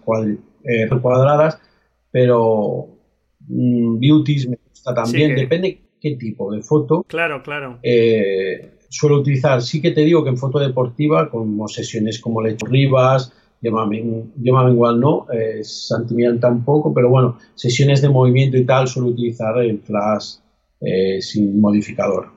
[0.63, 1.59] eh, cuadradas,
[2.11, 2.87] pero
[3.47, 7.03] mm, beauties me gusta también, depende qué tipo de foto.
[7.07, 7.79] Claro, claro.
[7.81, 12.67] Eh, suelo utilizar, sí que te digo que en foto deportiva, como sesiones como Lecho
[12.67, 19.09] Rivas, llámame, igual no, eh, Santimian tampoco, pero bueno, sesiones de movimiento y tal, suelo
[19.09, 20.35] utilizar el flash
[21.19, 22.29] sin modificador,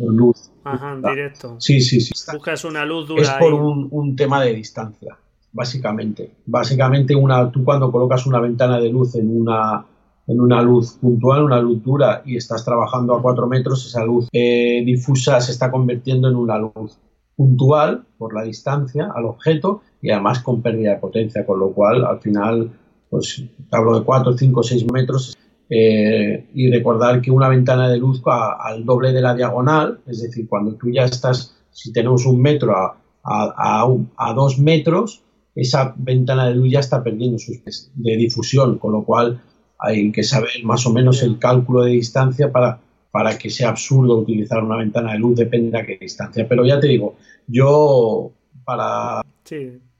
[0.00, 1.56] luz Ajá, directo.
[1.58, 2.12] Sí, sí, sí.
[2.32, 3.22] Buscas una luz dura.
[3.22, 5.16] Es por un, tema de distancia,
[5.52, 6.32] básicamente.
[6.46, 9.84] Básicamente, una, tú cuando colocas una ventana de luz en una,
[10.26, 14.28] en una luz puntual, una luz dura, y estás trabajando a cuatro metros, esa luz
[14.32, 16.98] eh, difusa se está convirtiendo en una luz
[17.36, 22.04] puntual por la distancia al objeto y además con pérdida de potencia, con lo cual
[22.04, 22.70] al final,
[23.10, 25.36] pues hablo de 4, 5, 6 metros,
[25.70, 30.46] eh, y recordar que una ventana de luz al doble de la diagonal, es decir,
[30.48, 35.22] cuando tú ya estás, si tenemos un metro a, a, dos metros,
[35.54, 37.62] esa ventana de luz ya está perdiendo sus
[37.94, 39.40] de difusión, con lo cual
[39.78, 42.80] hay que saber más o menos el cálculo de distancia para,
[43.14, 46.48] para que sea absurdo utilizar una ventana de luz, depende de qué distancia.
[46.48, 48.32] Pero ya te digo, yo
[48.64, 49.22] para...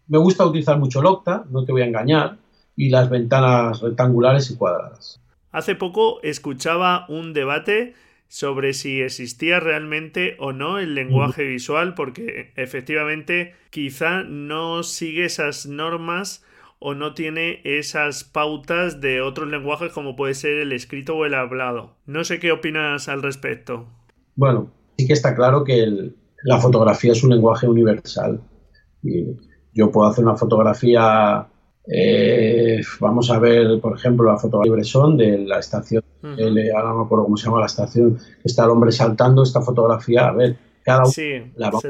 [0.08, 2.38] Me gusta utilizar mucho el octa, no te voy a engañar,
[2.74, 5.20] y las ventanas rectangulares y cuadradas.
[5.52, 7.94] Hace poco escuchaba un debate
[8.26, 15.66] sobre si existía realmente o no el lenguaje visual, porque efectivamente quizá no sigue esas
[15.66, 16.44] normas
[16.86, 21.32] o no tiene esas pautas de otros lenguajes como puede ser el escrito o el
[21.32, 21.96] hablado.
[22.04, 23.86] No sé qué opinas al respecto.
[24.36, 28.38] Bueno, sí que está claro que la fotografía es un lenguaje universal.
[29.02, 29.28] Y
[29.72, 31.48] yo puedo hacer una fotografía
[31.86, 36.98] eh, vamos a ver, por ejemplo, la fotografía de Bresson de la estación, ahora no
[36.98, 40.28] me acuerdo cómo se llama la estación, está el hombre saltando esta fotografía.
[40.28, 41.80] A ver, cada uno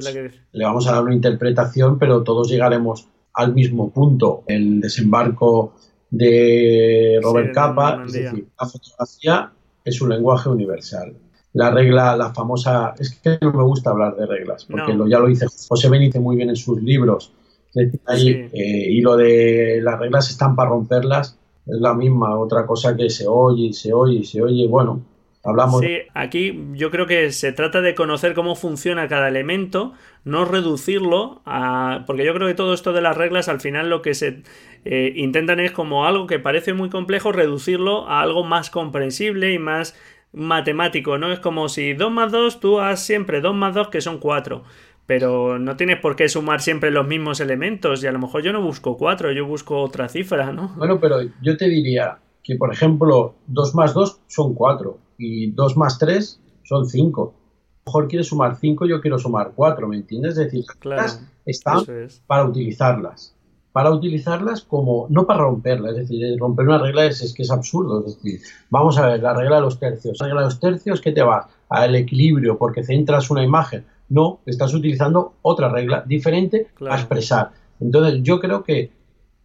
[0.52, 4.44] le vamos a dar una interpretación, pero todos llegaremos al mismo punto.
[4.47, 5.75] El desembarco
[6.11, 9.53] de Robert Capa, es decir, la fotografía
[9.85, 11.14] es un lenguaje universal.
[11.53, 15.20] La regla, la famosa, es que no me gusta hablar de reglas, porque lo, ya
[15.20, 17.33] lo dice José Benítez muy bien en sus libros
[17.77, 23.11] eh, y lo de las reglas están para romperlas, es la misma, otra cosa que
[23.11, 25.01] se oye y se oye y se oye, bueno,
[25.44, 25.80] hablamos.
[25.80, 29.92] Sí, aquí yo creo que se trata de conocer cómo funciona cada elemento,
[30.24, 32.04] no reducirlo a...
[32.07, 34.42] porque yo creo que todo esto de las reglas al final lo que se
[34.85, 39.59] eh, intentan es como algo que parece muy complejo, reducirlo a algo más comprensible y
[39.59, 39.96] más
[40.33, 41.33] matemático, ¿no?
[41.33, 44.64] Es como si 2 más 2, tú has siempre 2 más 2 que son 4
[45.07, 48.52] pero no tienes por qué sumar siempre los mismos elementos y a lo mejor yo
[48.52, 50.72] no busco cuatro, yo busco otra cifra, ¿no?
[50.76, 55.77] Bueno, pero yo te diría que, por ejemplo, 2 más 2 son 4 y 2
[55.77, 57.22] más 3 son 5.
[57.22, 60.33] A lo mejor quieres sumar 5, yo quiero sumar 4, ¿me entiendes?
[60.33, 61.85] Es decir, las están
[62.27, 63.35] para utilizarlas.
[63.72, 67.50] Para utilizarlas como, no para romperlas, es decir, romper una regla es, es que es
[67.50, 68.07] absurdo.
[68.07, 70.19] Es decir, vamos a ver, la regla de los tercios.
[70.21, 71.48] La regla de los tercios, ¿qué te va?
[71.69, 77.50] Al equilibrio, porque centras una imagen no, estás utilizando otra regla diferente a expresar.
[77.81, 78.92] Entonces, yo creo que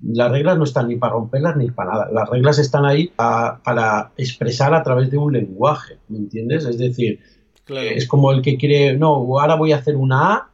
[0.02, 2.10] las reglas no están ni para romperlas ni para nada.
[2.12, 6.66] Las reglas están ahí para expresar a través de un lenguaje, ¿me entiendes?
[6.66, 7.20] Es decir,
[7.68, 10.52] es como el que quiere, no, ahora voy a hacer una A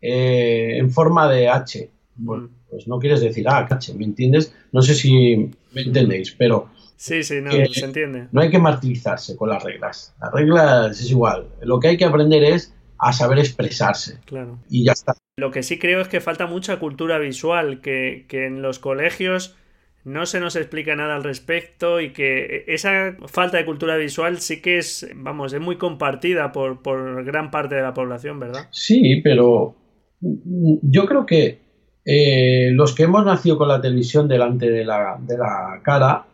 [0.00, 1.90] eh, en forma de H.
[2.16, 4.54] Bueno, pues no quieres decir A, H, ¿me entiendes?
[4.72, 6.70] No sé si me entendéis, pero...
[6.96, 8.28] Sí, sí, no, se entiende.
[8.30, 10.14] No hay que martirizarse con las reglas.
[10.20, 11.48] Las reglas es igual.
[11.62, 14.20] Lo que hay que aprender es a saber expresarse.
[14.24, 14.60] Claro.
[14.70, 15.14] Y ya está.
[15.36, 19.56] Lo que sí creo es que falta mucha cultura visual, que, en los colegios
[20.04, 24.60] no se nos explica nada al respecto y que esa falta de cultura visual sí
[24.60, 28.68] que es, vamos, es muy compartida por, por gran parte de la población, ¿verdad?
[28.70, 29.74] Sí, pero
[30.20, 31.58] yo creo que
[32.04, 36.26] eh, los que hemos nacido con la televisión delante de la, de la cara,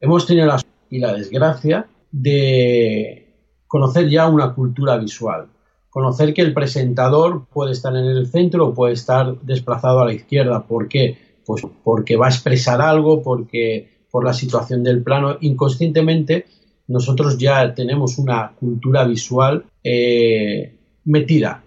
[0.00, 0.60] hemos tenido la,
[0.90, 3.36] y la desgracia de
[3.66, 5.46] conocer ya una cultura visual.
[5.92, 10.14] Conocer que el presentador puede estar en el centro o puede estar desplazado a la
[10.14, 10.66] izquierda.
[10.66, 11.18] ¿Por qué?
[11.44, 16.46] Pues porque va a expresar algo, porque por la situación del plano, inconscientemente
[16.88, 21.62] nosotros ya tenemos una cultura visual eh, metida,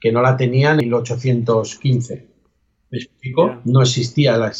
[0.00, 2.26] que no la tenían en 1815.
[2.90, 3.56] ¿Me explico?
[3.66, 4.52] No existía la,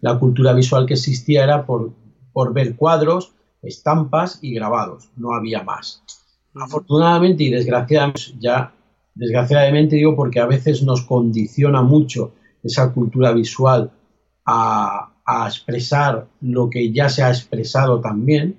[0.00, 1.92] la, cultura visual que existía era por,
[2.32, 6.02] por ver cuadros, estampas y grabados, no había más.
[6.54, 8.72] Afortunadamente y desgraciadamente, ya
[9.14, 12.32] desgraciadamente digo porque a veces nos condiciona mucho
[12.62, 13.90] esa cultura visual
[14.46, 15.10] a,
[15.46, 18.58] expresar lo que ya se ha expresado también.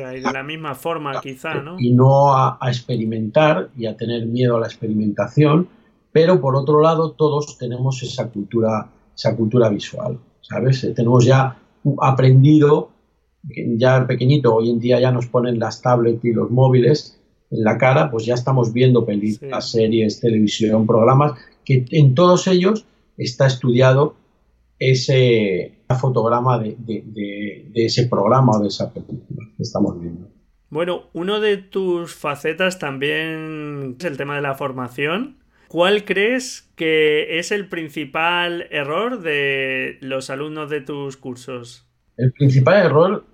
[0.00, 1.76] de la misma forma, quizá, ¿no?
[1.78, 5.68] Y no a, experimentar y a tener miedo a la experimentación,
[6.10, 10.80] pero por otro lado todos tenemos esa cultura, esa cultura visual, ¿sabes?
[10.94, 11.58] Tenemos ya
[12.00, 12.90] aprendido,
[13.78, 17.20] ya pequeñito, hoy en día ya nos ponen las tablets y los móviles
[17.50, 22.86] en la cara, pues ya estamos viendo películas, series, televisión, programas, que en todos ellos
[23.16, 24.16] está estudiado
[24.78, 30.28] ese fotograma de, ese programa o de esa película que estamos viendo.
[30.70, 35.38] Bueno, uno de tus facetas también es el tema de la formación.
[35.68, 41.86] ¿Cuál crees que es el principal error de los alumnos de tus cursos?
[42.16, 43.24] El principal error,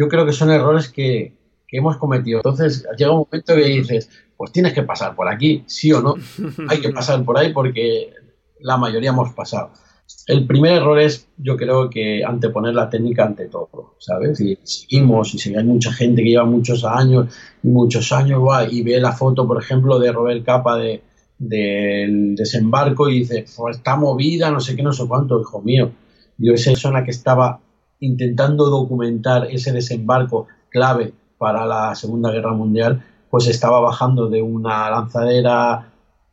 [0.00, 1.34] yo creo que son errores que,
[1.68, 2.38] que hemos cometido.
[2.38, 6.14] Entonces llega un momento que dices, pues tienes que pasar por aquí, sí o no.
[6.68, 8.14] Hay que pasar por ahí porque
[8.60, 9.72] la mayoría hemos pasado.
[10.26, 14.38] El primer error es, yo creo que anteponer la técnica ante todo, ¿sabes?
[14.38, 17.28] Si seguimos y si hay mucha gente que lleva muchos años
[17.62, 21.02] muchos años va, y ve la foto, por ejemplo, de Robert Capa de,
[21.38, 25.92] del desembarco y dice, está movida, no sé qué, no sé cuánto, hijo mío.
[26.38, 27.60] Yo, esa persona que estaba
[28.00, 34.90] intentando documentar ese desembarco clave para la Segunda Guerra Mundial, pues estaba bajando de una
[34.90, 35.92] lanzadera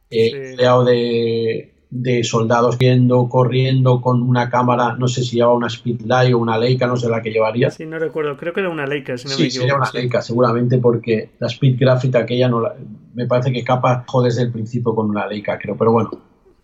[0.09, 6.34] eh, de de soldados viendo, corriendo con una cámara, no sé si llevaba una Speedlight
[6.34, 7.72] o una Leica, no sé la que llevaría.
[7.72, 10.80] Sí, no recuerdo, creo que era una Leica, si no sí, sería una Leica, seguramente,
[10.80, 12.76] porque la Speed Graphic aquella no la,
[13.13, 16.11] me parece que capa desde el principio con una Leica, creo, pero bueno.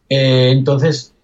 [0.10, 1.16] Eh, entonces,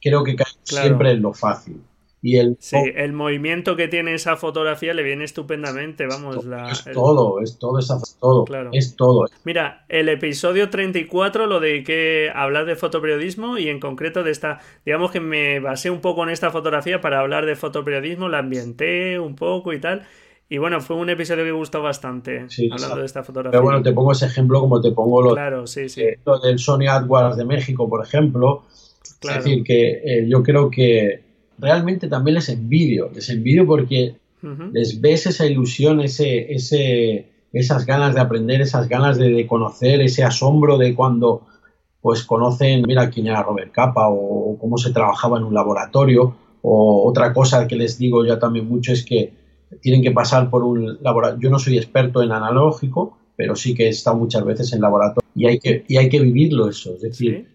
[0.00, 1.80] creo que siempre es lo fácil.
[2.20, 6.44] Y el, sí, el movimiento que tiene esa fotografía le viene estupendamente, vamos.
[6.44, 9.26] La, es todo, es todo, esa, todo, es todo.
[9.44, 14.58] Mira, el episodio 34 lo dediqué a hablar de fotoperiodismo y en concreto de esta,
[14.84, 19.20] digamos que me basé un poco en esta fotografía para hablar de fotoperiodismo, la ambienté
[19.20, 20.04] un poco y tal.
[20.50, 23.52] Y bueno, fue un episodio que gustó bastante hablando de esta fotografía.
[23.52, 26.02] Pero bueno, te pongo ese ejemplo como te pongo lo, claro, sí, sí.
[26.42, 28.64] del Sony AdWords de México, por ejemplo.
[29.20, 31.27] Es decir, que eh, yo creo que
[31.58, 34.16] realmente también les envidio, les envidio porque
[34.72, 40.22] les ves esa ilusión, ese, ese, esas ganas de aprender, esas ganas de, conocer, ese
[40.22, 41.46] asombro de cuando
[42.00, 47.08] pues conocen, mira quién era Robert Capa o, cómo se trabajaba en un laboratorio o
[47.08, 49.32] otra cosa que les digo ya también mucho es que
[49.82, 51.42] tienen que pasar por un laboratorio.
[51.42, 55.28] Yo no soy experto en analógico, pero sí que he estado muchas veces en laboratorio
[55.34, 56.94] y hay que, y hay que vivirlo eso.
[56.94, 57.48] Es decir,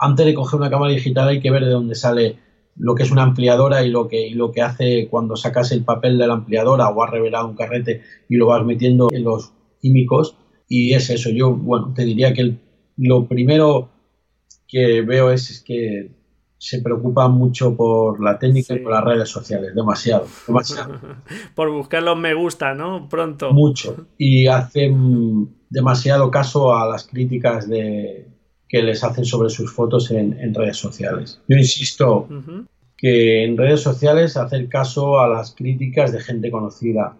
[0.00, 2.38] antes de coger una cámara digital hay que ver de dónde sale
[2.80, 6.16] lo que es una ampliadora y lo que, lo que hace cuando sacas el papel
[6.16, 10.36] de la ampliadora o has revelado un carrete y lo vas metiendo en los químicos.
[10.66, 12.56] Y es eso, yo, bueno, te diría que
[12.96, 13.90] lo primero
[14.66, 16.12] que veo es, que
[16.56, 20.98] se preocupa mucho por la técnica y por las redes sociales, demasiado, demasiado.
[21.54, 23.08] por buscar los me gusta, ¿no?
[23.10, 23.52] Pronto.
[23.52, 24.06] Mucho.
[24.16, 28.28] Y hacen demasiado caso a las críticas de,
[28.70, 31.40] que les hacen sobre sus fotos en, redes sociales.
[31.48, 32.28] Yo insisto
[32.96, 37.16] que en redes sociales hacer caso a las críticas de gente conocida.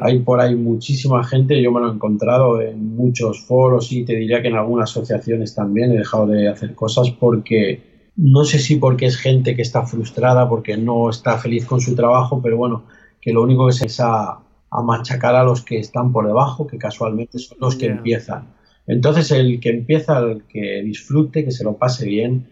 [0.00, 4.14] Hay por ahí muchísima gente, yo me lo he encontrado en muchos foros y te
[4.14, 7.82] diría que en algunas asociaciones también he dejado de hacer cosas porque
[8.16, 11.94] no sé si porque es gente que está frustrada, porque no está feliz con su
[11.94, 12.84] trabajo, pero bueno,
[13.20, 14.40] que lo único que se es a,
[14.70, 18.48] machacar a los que están por debajo, que casualmente son los que empiezan.
[18.86, 22.46] Entonces, el que empieza, el que disfrute, que se lo pase bien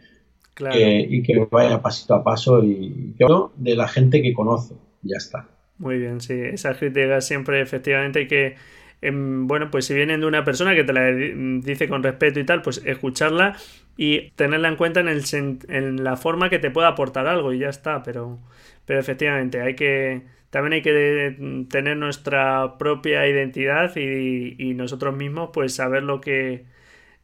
[0.59, 3.27] y que vaya pasito a paso y que
[3.57, 4.75] de la gente que conoce.
[5.03, 5.49] Ya está.
[5.79, 8.55] Muy bien, sí, esas críticas siempre efectivamente hay que
[9.01, 12.45] em, bueno, pues si vienen de una persona que te la dice con respeto y
[12.45, 13.57] tal, pues escucharla
[13.97, 15.23] y tenerla en cuenta en, el,
[15.69, 18.39] en la forma que te pueda aportar algo y ya está, pero,
[18.87, 20.23] pero efectivamente hay que
[20.53, 26.71] también hay que tener nuestra propia identidad y, y nosotros mismos pues saber lo que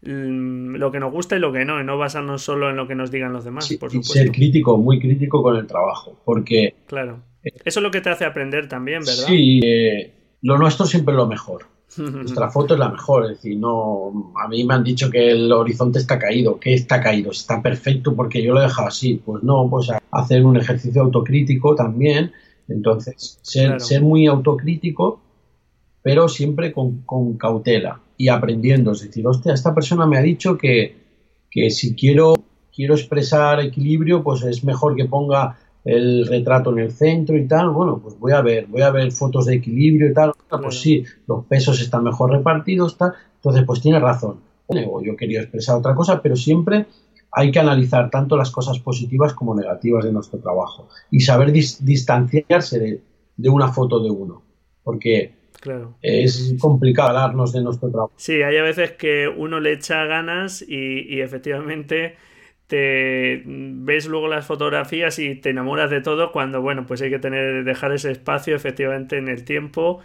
[0.03, 2.87] Mm, lo que nos gusta y lo que no, y no basarnos solo en lo
[2.87, 4.15] que nos digan los demás, por supuesto.
[4.15, 6.75] Ser crítico, muy crítico con el trabajo, porque...
[6.87, 7.21] Claro.
[7.43, 9.27] Eso es lo que te hace aprender también, ¿verdad?
[9.27, 10.13] Sí, eh,
[10.43, 11.67] lo nuestro siempre es lo mejor.
[11.97, 15.51] Nuestra foto es la mejor, es decir, no, a mí me han dicho que el
[15.51, 19.43] horizonte está caído, que está caído, está perfecto porque yo lo he dejado así, pues
[19.43, 22.31] no, pues hacer un ejercicio autocrítico también,
[22.69, 25.21] entonces ser, ser muy autocrítico,
[26.03, 28.93] pero siempre con, con cautela y aprendiendo.
[28.93, 30.97] Es decir, hostia, esta persona me ha dicho que,
[31.51, 32.35] que si quiero,
[32.75, 37.71] quiero expresar equilibrio, pues es mejor que ponga el retrato en el centro y tal.
[37.71, 40.33] Bueno, pues voy a ver, voy a ver fotos de equilibrio y tal.
[40.51, 43.13] Pues sí, los pesos están mejor repartidos, tal.
[43.37, 44.41] Entonces, pues tiene razón.
[44.69, 46.87] yo quería expresar otra cosa, pero siempre
[47.39, 52.79] hay que analizar tanto las cosas positivas como negativas de nuestro trabajo y saber distanciarse
[52.79, 53.03] de,
[53.37, 54.43] de, una foto de uno.
[54.83, 55.97] Porque Claro.
[56.03, 58.13] Es complicado hablarnos de nuestro trabajo.
[58.17, 62.17] Sí, hay a veces que uno le echa ganas y, efectivamente
[62.69, 67.19] te ves luego las fotografías y te enamoras de todo cuando, bueno, pues hay que
[67.19, 70.01] tener, dejar ese espacio efectivamente en el tiempo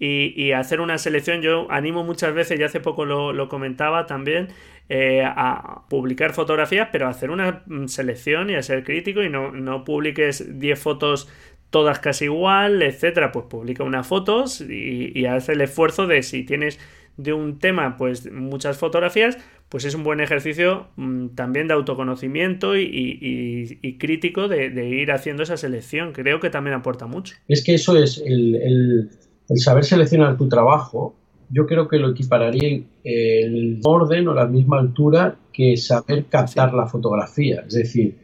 [0.00, 1.42] y, hacer una selección.
[1.42, 4.48] Yo animo muchas veces, y hace poco lo, comentaba también,
[4.88, 9.28] eh, a publicar fotografías, pero a hacer una mm, selección y a ser crítico y
[9.28, 11.28] no, no publiques 10 fotos
[11.70, 16.42] todas casi igual, etcétera, pues publica unas fotos y, y hace el esfuerzo de si
[16.42, 16.80] tienes
[17.18, 19.38] de un tema pues muchas fotografías,
[19.68, 25.56] pues es un buen ejercicio mm, también de autoconocimiento y, crítico de, ir haciendo esa
[25.56, 26.12] selección.
[26.12, 27.34] Creo que también aporta mucho.
[27.48, 29.10] Es que eso es el,
[29.56, 31.14] saber seleccionar tu trabajo.
[31.50, 36.86] Yo creo que lo equipararía el orden o la misma altura que saber captar la
[36.86, 37.64] fotografía.
[37.66, 38.16] Es decir,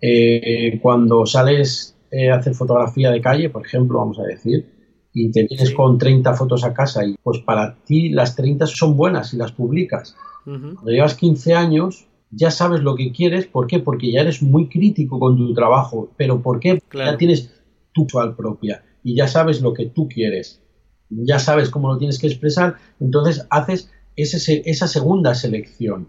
[0.00, 4.64] eh, cuando sales eh, hacer fotografía de calle, por ejemplo, vamos a decir,
[5.12, 8.96] y te vienes con 30 fotos a casa y pues para ti las 30 son
[8.96, 10.14] buenas y las publicas.
[10.46, 13.80] Cuando llevas 15 años ya sabes lo que quieres, ¿por qué?
[13.80, 16.80] Porque ya eres muy crítico con tu trabajo, pero ¿por qué?
[16.92, 17.52] Ya tienes
[17.92, 20.62] tu actual propia y ya sabes lo que tú quieres,
[21.10, 26.08] ya sabes cómo lo tienes que expresar, entonces haces ese, esa segunda selección.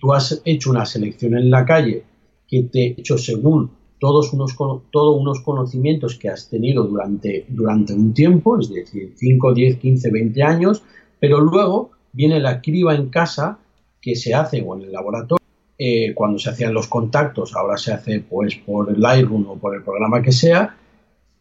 [0.00, 2.04] Tú has hecho una selección en la calle
[2.46, 7.94] que te he hecho según todos unos, todos unos conocimientos que has tenido durante, durante
[7.94, 10.82] un tiempo, es decir, 5, 10, 15, 20 años,
[11.18, 13.60] pero luego viene la criba en casa
[14.02, 15.46] que se hace o en el laboratorio,
[15.78, 19.76] eh, cuando se hacían los contactos, ahora se hace pues por el Lightroom o por
[19.76, 20.76] el programa que sea,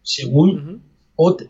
[0.04, 0.84] según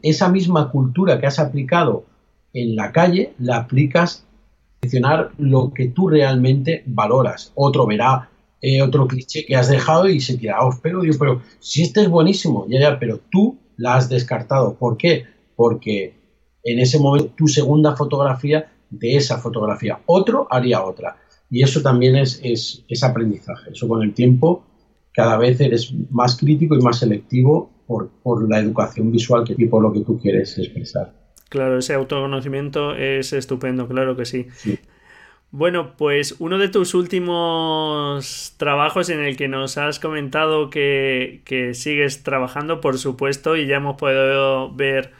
[0.01, 2.05] esa misma cultura que has aplicado
[2.53, 7.51] en la calle, la aplicas a seleccionar lo que tú realmente valoras.
[7.55, 8.29] Otro verá
[8.61, 12.03] eh, otro cliché que has dejado y se tira, oh, pero, digo, pero si este
[12.03, 14.75] es buenísimo, ya, ya, pero tú la has descartado.
[14.75, 15.25] ¿Por qué?
[15.57, 16.15] Porque
[16.63, 21.17] en ese momento tu segunda fotografía de esa fotografía, otro haría otra.
[21.49, 23.71] Y eso también es, es, aprendizaje.
[23.71, 24.65] Eso con el tiempo
[25.13, 29.65] cada vez eres más crítico y más selectivo por, por la educación visual que, y
[29.65, 31.13] por lo que tú quieres expresar.
[31.49, 34.47] Claro, ese autoconocimiento es estupendo, claro que sí.
[34.55, 34.77] sí.
[35.51, 42.23] Bueno, pues uno de tus últimos trabajos en el que nos has comentado que, sigues
[42.23, 45.13] trabajando, por supuesto, y ya hemos podido ver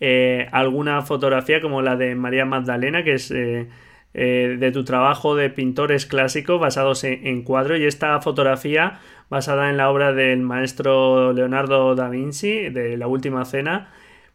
[0.00, 3.68] eh, alguna fotografía como la de María Magdalena, que es eh,
[4.14, 9.70] eh, de tu trabajo de pintores clásicos basados en, en cuadro, y esta fotografía basada
[9.70, 13.90] en la obra del maestro Leonardo da Vinci, de La Última Cena,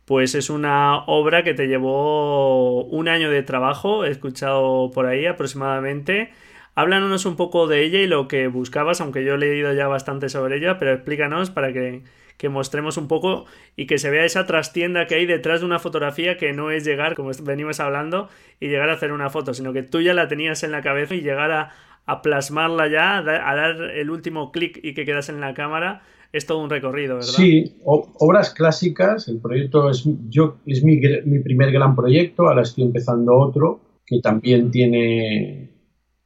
[0.05, 5.25] pues es una obra que te llevó un año de trabajo, he escuchado por ahí
[5.25, 6.31] aproximadamente.
[6.75, 10.27] Háblanos un poco de ella y lo que buscabas, aunque yo he leído ya bastante
[10.29, 12.03] sobre ella, pero explícanos para que,
[12.49, 16.37] mostremos un poco y que se vea esa trastienda que hay detrás de una fotografía
[16.37, 18.29] que no es llegar, como venimos hablando,
[18.59, 21.15] y llegar a hacer una foto, sino que tú ya la tenías en la cabeza
[21.15, 25.53] y llegar a, plasmarla ya, a dar el último clic y que quedas en la
[25.53, 27.29] cámara es todo un recorrido, ¿verdad?
[27.29, 33.37] Sí, obras clásicas, el proyecto es, yo, es mi, primer gran proyecto, ahora estoy empezando
[33.37, 35.69] otro que también tiene,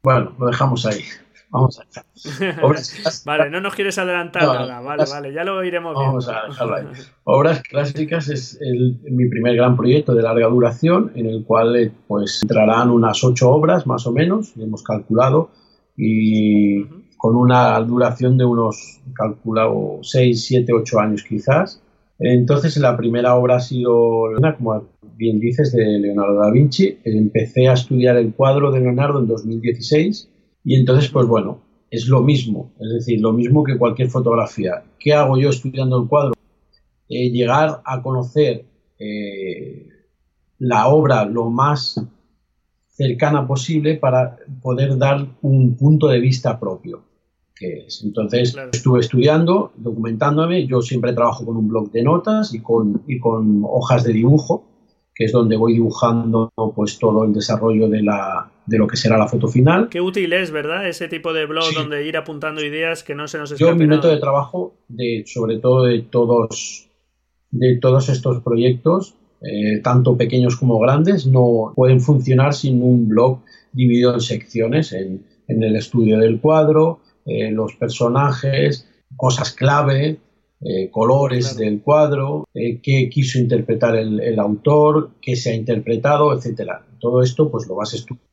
[0.01, 1.01] bueno, lo dejamos ahí.
[1.49, 2.05] Vamos a dejar.
[3.25, 6.07] vale, no nos quieres adelantar nada, vale, vale, ya lo iremos viendo.
[6.07, 6.85] Vamos a dejarlo ahí.
[7.23, 8.59] Obras clásicas es
[9.09, 13.49] mi primer gran proyecto de larga duración, en el cual eh, pues entrarán unas ocho
[13.49, 15.51] obras más o menos, hemos calculado,
[15.95, 16.83] y
[17.17, 21.81] con una duración de unos, calculado, 6, 7, 8 años quizás.
[22.19, 24.23] Entonces la primera obra ha sido
[24.57, 26.99] como bien dices, de Leonardo da Vinci.
[27.03, 30.29] Empecé a estudiar el cuadro de Leonardo en 2016
[30.67, 34.83] y entonces, pues bueno, es lo mismo, es decir, lo mismo que cualquier fotografía.
[34.99, 36.33] ¿Qué hago yo estudiando el cuadro?
[37.07, 38.65] Eh, llegar a conocer
[38.99, 39.87] eh,
[40.59, 42.01] la obra lo más
[42.89, 47.01] cercana posible para poder dar un punto de vista propio.
[47.55, 48.03] Que es.
[48.03, 53.19] Entonces estuve estudiando, documentándome, yo siempre trabajo con un blog de notas y con, y
[53.19, 54.65] con hojas de dibujo,
[55.15, 59.17] que es donde voy dibujando pues todo el desarrollo de, la, de lo que será
[59.17, 59.89] la foto final.
[59.89, 60.87] Qué útil es, ¿verdad?
[60.87, 63.73] Ese tipo de blog donde ir apuntando ideas que no se nos escapen.
[63.73, 66.89] Yo mi método de trabajo, de, sobre todo de todos,
[67.49, 73.39] de todos estos proyectos, eh, tanto pequeños como grandes, no pueden funcionar sin un blog
[73.71, 80.19] dividido en secciones, en, en el estudio del cuadro, eh, los personajes, cosas clave,
[80.59, 86.83] eh, colores del cuadro, eh, qué quiso interpretar el, autor, qué se ha interpretado, etcétera.
[86.99, 88.26] Todo esto pues lo vas estudiando,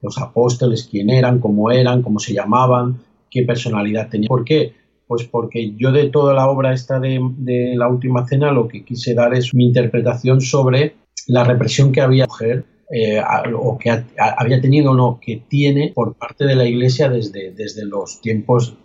[0.00, 2.98] los apóstoles, quién eran, cómo eran, cómo se llamaban,
[3.30, 4.28] qué personalidad tenían.
[4.28, 4.74] ¿Por qué?
[5.06, 9.14] Pues porque yo de toda la obra esta de, la última cena lo que quise
[9.14, 10.96] dar es mi interpretación sobre
[11.26, 13.20] la represión que había mujer eh,
[13.54, 17.84] o que había tenido o no, que tiene por parte de la Iglesia desde, desde
[17.84, 18.76] los tiempos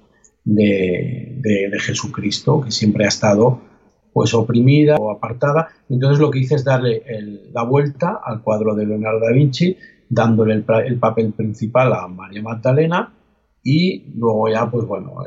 [0.46, 3.62] de, Jesucristo, que siempre ha estado
[4.14, 5.70] pues oprimida o apartada.
[5.90, 7.02] Entonces lo que hice es darle
[7.52, 9.76] la vuelta al cuadro de Leonardo da Vinci,
[10.14, 13.14] dándole el, papel principal a María Magdalena
[13.64, 15.24] y luego ya pues bueno,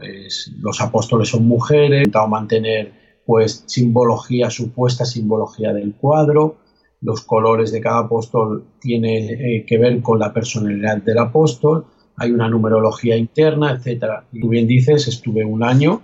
[0.61, 2.93] los apóstoles son mujeres, intentado mantener
[3.25, 6.57] pues simbología, supuesta simbología del cuadro,
[7.01, 12.31] los colores de cada apóstol tienen eh, que ver con la personalidad del apóstol, hay
[12.31, 14.25] una numerología interna, etcétera.
[14.33, 16.03] Y tú bien dices, estuve un año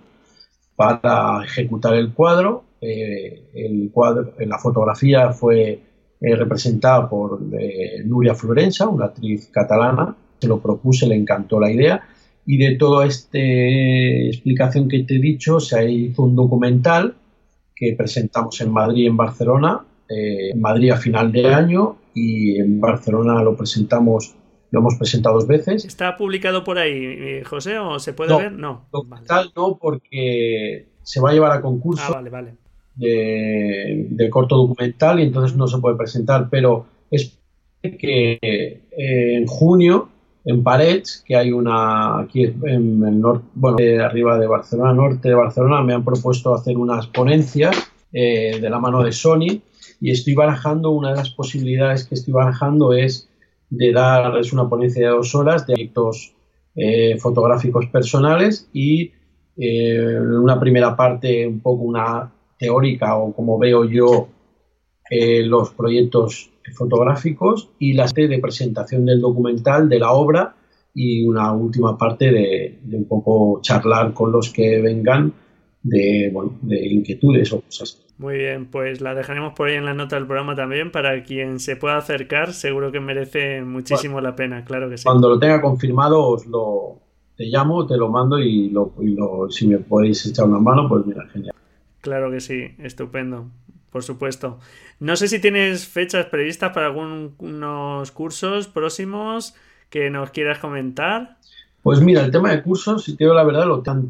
[0.77, 2.65] para ejecutar el cuadro.
[2.81, 5.81] Eh, el cuadro, la fotografía fue
[6.23, 10.15] eh, representada por eh, Nuria Florenza, una actriz catalana.
[10.41, 12.03] Se lo propuse, le encantó la idea.
[12.47, 17.15] Y de toda esta explicación que te he dicho, se hizo un documental
[17.75, 19.85] que presentamos en Madrid y en Barcelona.
[20.09, 24.35] en Madrid a final de año y en Barcelona lo presentamos
[24.73, 25.85] lo hemos presentado dos veces.
[25.85, 28.53] ¿Está publicado por ahí, eh, José, o se puede ver?
[28.53, 28.87] No.
[29.27, 32.55] Tal no, porque se va a llevar a concurso ah, vale, vale.
[32.95, 37.39] De, corto documental y entonces no se puede presentar, pero es
[37.83, 40.09] que eh, en junio
[40.45, 45.35] en Parets, que hay una aquí en el norte, bueno, arriba de Barcelona, norte de
[45.35, 47.77] Barcelona, me han propuesto hacer unas ponencias
[48.13, 49.63] eh, de la mano de Sony
[50.01, 53.29] y estoy barajando, una de las posibilidades que estoy barajando es
[53.71, 56.35] de dar, es una ponencia de dos horas de proyectos
[56.75, 59.13] eh, fotográficos personales y
[59.55, 62.33] una primera parte un poco una
[62.63, 64.29] teórica o como veo yo
[65.11, 70.55] eh, los proyectos fotográficos y la de presentación del documental de la obra
[70.95, 75.33] y una última parte de, de un poco charlar con los que vengan
[75.83, 79.95] de, bueno, de inquietudes o cosas muy bien, pues la dejaremos por ahí en la
[79.95, 84.65] nota del programa también para quien se pueda acercar, seguro que merece muchísimo la pena,
[84.65, 85.05] claro que sí.
[85.05, 87.01] Cuando lo tenga confirmado os lo
[87.37, 88.93] te llamo, te lo mando y, lo,
[89.51, 91.52] si me podéis echar una mano, pues mira, genial.
[92.03, 93.51] Claro que sí, estupendo,
[93.91, 94.59] por supuesto.
[95.01, 99.55] No sé si tienes fechas previstas para algunos cursos próximos
[99.89, 101.39] que nos quieras comentar.
[101.83, 104.09] Pues mira, el tema de cursos, si te digo la verdad, lo tengo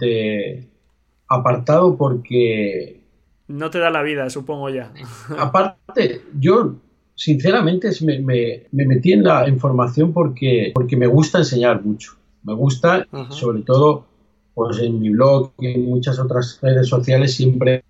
[1.28, 3.02] apartado porque
[3.48, 4.92] no te da la vida, supongo ya.
[5.38, 6.74] Aparte, yo
[7.14, 12.16] sinceramente me, me, metí en la información porque, porque me gusta enseñar mucho.
[12.44, 14.06] Me gusta, sobre todo,
[14.54, 17.84] pues en mi blog y en muchas otras redes sociales siempre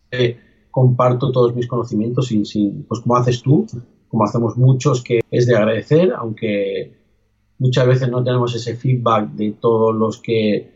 [0.71, 3.67] comparto todos mis conocimientos sin, sin, pues como haces tú,
[4.09, 6.93] como hacemos muchos, que es de agradecer, aunque
[7.59, 10.71] muchas veces no tenemos ese feedback de todos los que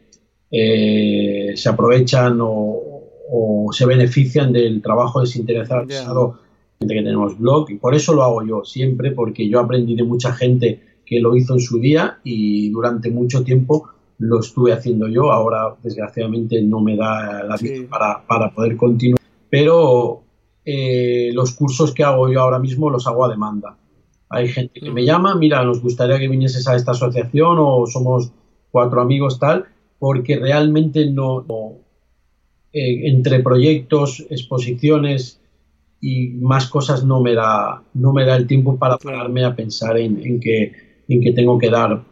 [0.50, 2.96] eh, se aprovechan o,
[3.30, 6.38] o se benefician del trabajo desinteresado
[6.78, 10.32] que tenemos blog y por eso lo hago yo siempre porque yo aprendí de mucha
[10.32, 13.88] gente que lo hizo en su día y durante mucho tiempo
[14.18, 15.32] lo estuve haciendo yo.
[15.32, 17.86] Ahora desgraciadamente no me da la vida
[18.26, 19.20] para, poder continuar.
[19.50, 20.22] Pero
[20.64, 23.76] eh, los cursos que hago yo ahora mismo los hago a demanda.
[24.28, 25.06] Hay gente que me mm.
[25.06, 28.32] llama mira nos gustaría que vinieses a esta asociación o somos
[28.70, 29.66] cuatro amigos tal
[29.98, 31.44] porque realmente no
[32.72, 35.40] eh, entre proyectos, exposiciones
[36.00, 39.96] y más cosas no me da, no me da el tiempo para pararme a pensar
[39.96, 40.72] en, que,
[41.08, 42.04] en que tengo que dar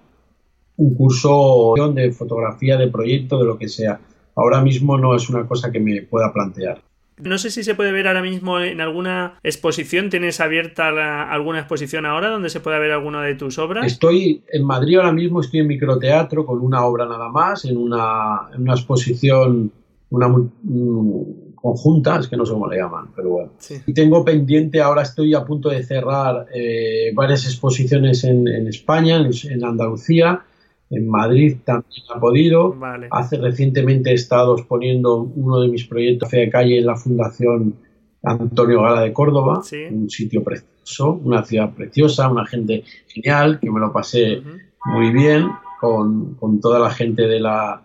[0.77, 4.01] un curso de fotografía, de proyecto, de lo que sea.
[4.35, 6.83] Ahora mismo no es una cosa que me pueda plantear.
[7.22, 10.11] No sé si se puede ver ahora mismo en alguna exposición.
[10.11, 13.87] ¿Tienes abierta alguna exposición ahora donde se pueda ver alguna de tus obras?
[13.87, 18.49] Estoy en Madrid ahora mismo, estoy en microteatro con una obra nada más, en una,
[18.53, 19.70] en una exposición,
[20.11, 23.53] una mm, conjunta, es que no sé cómo le llaman, pero bueno.
[23.87, 29.18] Y tengo pendiente, ahora estoy a punto de cerrar eh, varias exposiciones en, en España,
[29.18, 30.43] en, en Andalucía
[30.91, 32.76] en Madrid también ha podido.
[33.11, 37.76] Hace recientemente he estado exponiendo uno de mis proyectos de calle en la Fundación
[38.22, 43.80] Antonio Gala de Córdoba, un sitio precioso, una ciudad preciosa, una gente genial, que me
[43.80, 44.43] lo pasé
[44.87, 45.49] muy bien
[45.80, 47.80] con, toda la gente de la,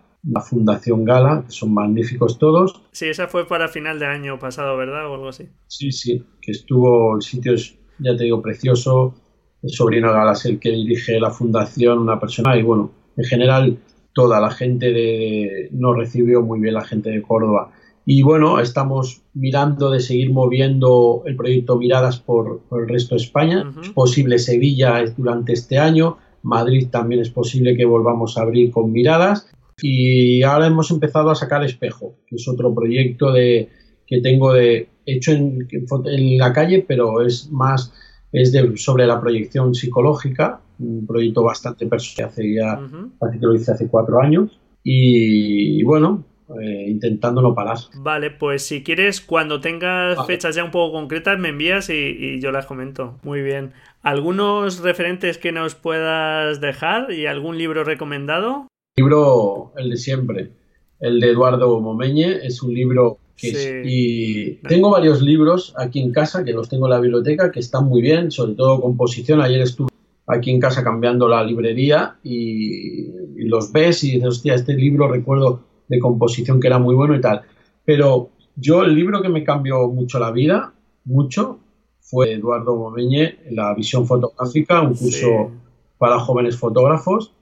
[0.48, 2.82] Fundación Gala, que son magníficos todos.
[2.92, 5.10] Sí, esa fue para final de año pasado, ¿verdad?
[5.10, 5.48] O algo así.
[5.66, 9.14] Sí, sí, que estuvo, el sitio es, ya te digo, precioso.
[9.62, 13.78] El sobrino Gala es el que dirige la fundación, una persona, y bueno, en general
[14.14, 17.72] toda la gente de, nos recibió muy bien la gente de Córdoba.
[18.06, 23.72] Y bueno, estamos mirando de seguir moviendo el proyecto Miradas por, el resto de España.
[23.82, 28.92] Es posible Sevilla durante este año, Madrid también es posible que volvamos a abrir con
[28.92, 29.46] Miradas.
[29.82, 33.68] Y ahora hemos empezado a sacar Espejo, que es otro proyecto de,
[34.06, 35.68] que tengo de, hecho en,
[36.06, 37.92] en la calle, pero es más
[38.32, 43.72] es de, sobre la proyección psicológica un proyecto bastante personal, hace ya, que lo hice
[43.72, 44.58] hace cuatro años.
[44.82, 46.24] Y, bueno,
[46.60, 47.76] eh, intentando no parar.
[47.98, 52.50] Vale, pues si quieres, cuando tengas fechas ya un poco concretas, me envías y, yo
[52.50, 53.18] las comento.
[53.22, 53.72] Muy bien.
[54.02, 58.66] ¿Algunos referentes que nos puedas dejar y algún libro recomendado?
[58.96, 60.50] Libro, el de siempre,
[60.98, 66.52] el de Eduardo Momeñe, es un libro y tengo varios libros aquí en casa que
[66.52, 69.40] los tengo en la biblioteca que están muy bien, sobre todo composición.
[69.40, 69.90] Ayer estuve
[70.26, 73.08] aquí en casa cambiando la librería y,
[73.48, 77.20] los ves y dices, hostia, este libro recuerdo de composición que era muy bueno y
[77.20, 77.42] tal.
[77.84, 80.72] Pero yo el libro que me cambió mucho la vida,
[81.04, 81.58] mucho,
[82.00, 85.50] fue Eduardo Momeñe, La visión fotográfica, un curso
[85.98, 87.32] para jóvenes fotógrafos.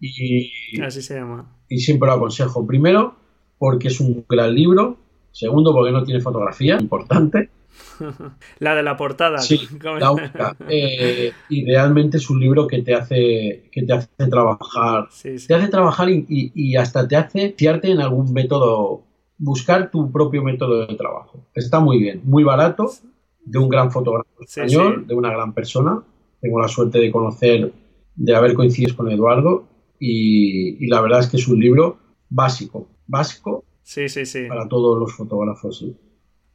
[0.00, 1.56] Y, Así se llama.
[1.68, 2.66] Y siempre lo aconsejo.
[2.66, 3.16] Primero,
[3.58, 4.96] porque es un gran libro.
[5.38, 7.48] Segundo, porque no tiene fotografía, importante.
[8.58, 9.38] la de la portada.
[9.38, 9.68] Sí,
[10.00, 10.56] la única.
[10.68, 15.08] Eh, y realmente es un libro que te hace, que te hace trabajar.
[15.22, 19.04] Te hace trabajar y, hasta te hace fiarte en algún método,
[19.38, 21.46] buscar tu propio método de trabajo.
[21.54, 22.90] Está muy bien, muy barato,
[23.44, 26.02] de un gran fotógrafo español, de una gran persona.
[26.40, 27.72] Tengo la suerte de conocer,
[28.16, 29.68] de haber coincidido con Eduardo
[30.00, 34.44] y, la verdad es que es un libro básico, básico sí, sí, sí.
[34.46, 35.82] para todos los fotógrafos.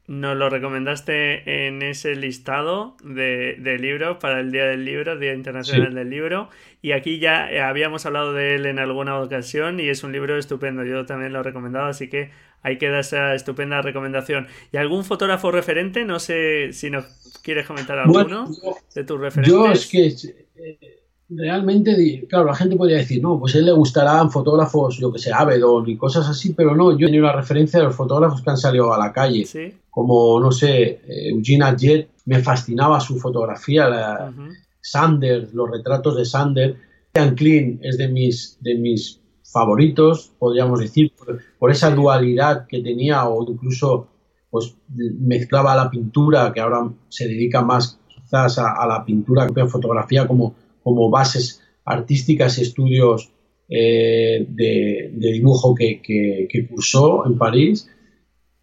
[0.05, 5.95] Nos lo recomendaste en ese listado de, libros para el Día del Libro, Día Internacional
[5.95, 6.49] del Libro.
[6.81, 10.83] Y aquí ya habíamos hablado de él en alguna ocasión y es un libro estupendo.
[10.83, 12.29] Yo también lo he recomendado, así que
[12.61, 14.47] ahí queda esa estupenda recomendación.
[14.71, 16.05] ¿Y algún fotógrafo referente?
[16.05, 18.47] No sé si nos quieres comentar alguno
[18.93, 19.53] de tus referentes.
[19.53, 20.07] Yo es que
[20.55, 21.02] eh,
[21.35, 25.19] realmente, claro, la gente podría decir, no, pues a él le gustarán fotógrafos, yo que
[25.19, 28.49] sé, Avedon y cosas así, pero no, yo tenía una referencia de los fotógrafos que
[28.49, 29.45] han salido a la calle,
[29.89, 34.33] como, no sé, eh, Eugene Jet, me fascinaba su fotografía, la,
[34.81, 36.75] Sander, los retratos de Sander,
[37.13, 41.13] Ian Klein es de mis, de mis favoritos, podríamos decir,
[41.59, 44.07] por, esa dualidad que tenía o incluso
[44.49, 49.67] pues mezclaba la pintura, que ahora se dedica más quizás a, la pintura que a
[49.67, 53.31] fotografía como como bases artísticas y estudios
[53.69, 57.89] eh, de, dibujo que, cursó en París,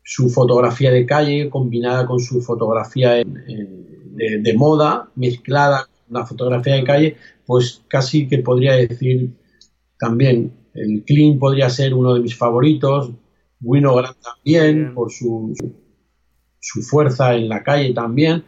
[0.03, 6.85] su fotografía de calle combinada con su fotografía de, moda, mezclada con la fotografía de
[6.85, 7.17] calle,
[7.47, 9.31] pues casi que podría decir
[9.99, 13.11] también, el Clean podría ser uno de mis favoritos,
[13.61, 15.55] Winograd también, por su,
[16.59, 18.45] su fuerza en la calle también,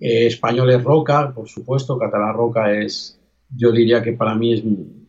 [0.00, 3.20] eh, español es Roca, por supuesto, Catalán Roca es,
[3.54, 4.64] yo diría que para mí es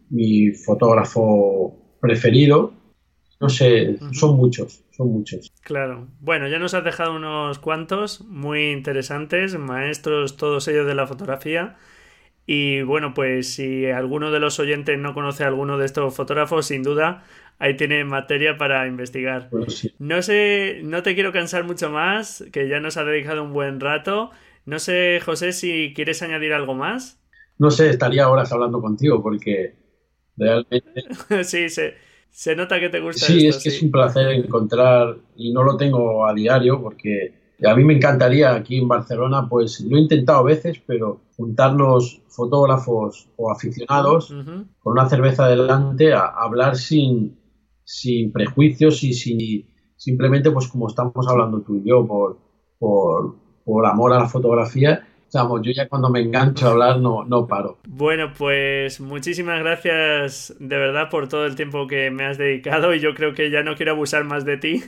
[0.09, 2.73] mi, fotógrafo preferido.
[3.39, 5.51] No sé, son muchos, son muchos.
[5.63, 6.07] Claro.
[6.19, 11.77] Bueno, ya nos has dejado unos cuantos muy interesantes, maestros todos ellos de la fotografía.
[12.45, 16.67] Y bueno, pues si alguno de los oyentes no conoce a alguno de estos fotógrafos,
[16.67, 17.23] sin duda
[17.61, 19.49] ahí tiene materia para investigar.
[19.99, 23.79] No sé, no te quiero cansar mucho más, que ya nos ha dedicado un buen
[23.79, 24.31] rato.
[24.65, 27.19] No sé, José, si quieres añadir algo más.
[27.57, 29.75] No sé, estaría horas hablando contigo porque
[30.37, 31.03] realmente...
[31.43, 31.95] sí, se,
[32.29, 33.25] se, nota que te gusta.
[33.25, 37.75] Sí, es que es un placer encontrar, y no lo tengo a diario porque a
[37.75, 43.29] mí me encantaría aquí en Barcelona, pues lo he intentado a veces, pero juntarnos fotógrafos
[43.35, 44.33] o aficionados
[44.79, 47.39] con una cerveza delante a, hablar sin,
[47.83, 52.39] sin prejuicios y sin, simplemente pues como estamos hablando tú y yo, por,
[52.79, 53.35] por,
[53.65, 57.77] por amor a la fotografía yo ya cuando me engancho a hablar no, no paro.
[57.87, 62.99] Bueno, pues muchísimas gracias de verdad por todo el tiempo que me has dedicado y
[62.99, 64.83] yo creo que ya no quiero abusar más de ti.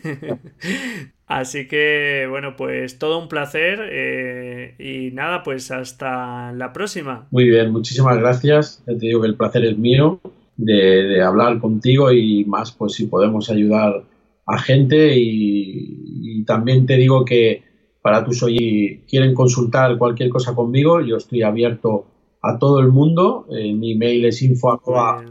[1.27, 7.27] Así que, bueno, pues todo un placer eh, y nada, pues hasta la próxima.
[7.31, 8.83] Muy bien, muchísimas gracias.
[8.85, 10.19] te digo que el placer es mío
[10.57, 14.03] de, hablar contigo y más, pues si podemos ayudar
[14.45, 17.63] a gente y también te digo que
[18.03, 22.05] para tus oyentes quieren consultar cualquier cosa conmigo, yo estoy abierto
[22.41, 23.47] a todo el mundo.
[23.49, 24.77] Eh, mi email es info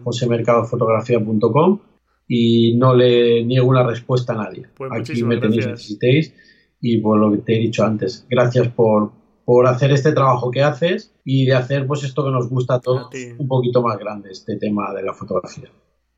[0.03, 1.81] josemercadofotografía.com
[2.27, 4.69] y no le niego una respuesta a nadie.
[4.75, 6.35] Pues Aquí me tenéis necesitéis
[6.81, 9.13] y por lo que te he dicho antes, gracias por,
[9.45, 12.81] por hacer este trabajo que haces y de hacer pues esto que nos gusta a
[12.81, 15.71] todos un poquito más grande, este tema de la fotografía.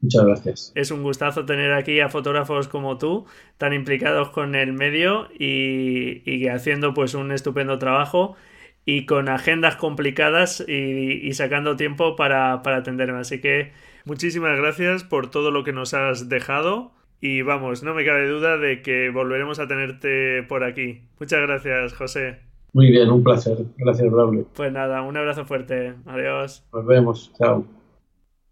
[0.04, 0.72] Muchas gracias.
[0.74, 3.24] Es un gustazo tener aquí a fotógrafos como tú,
[3.56, 8.36] tan implicados con el medio y, haciendo pues un estupendo trabajo
[8.84, 13.18] y con agendas complicadas y, sacando tiempo para, atenderme.
[13.18, 13.72] Así que
[14.04, 16.92] muchísimas gracias por todo lo que nos has dejado
[17.22, 21.00] y vamos, no me cabe duda de que volveremos a tenerte por aquí.
[21.18, 22.40] Muchas gracias, José.
[22.74, 23.56] Muy bien, un placer.
[23.78, 24.46] Gracias, Raúl.
[24.54, 25.94] Pues nada, un abrazo fuerte.
[26.04, 26.62] Adiós.
[26.74, 27.32] Nos vemos.
[27.38, 27.64] Chao.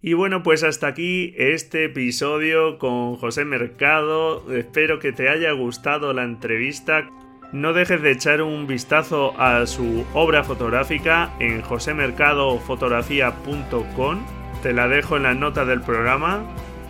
[0.04, 4.52] Y bueno, pues hasta aquí este episodio con José Mercado.
[4.52, 7.08] Espero que te haya gustado la entrevista.
[7.52, 14.26] No dejes de echar un vistazo a su obra fotográfica en josemercadofotografía.com.
[14.64, 16.42] Te la dejo en la nota del programa.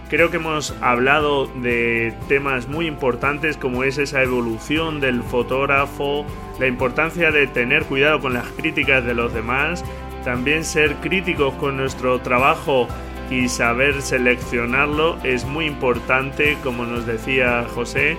[0.09, 6.25] Creo que hemos hablado de temas muy importantes como es esa evolución del fotógrafo,
[6.59, 9.85] la importancia de tener cuidado con las críticas de los demás,
[10.25, 12.89] también ser críticos con nuestro trabajo
[13.31, 18.17] y saber seleccionarlo es muy importante, como nos decía José.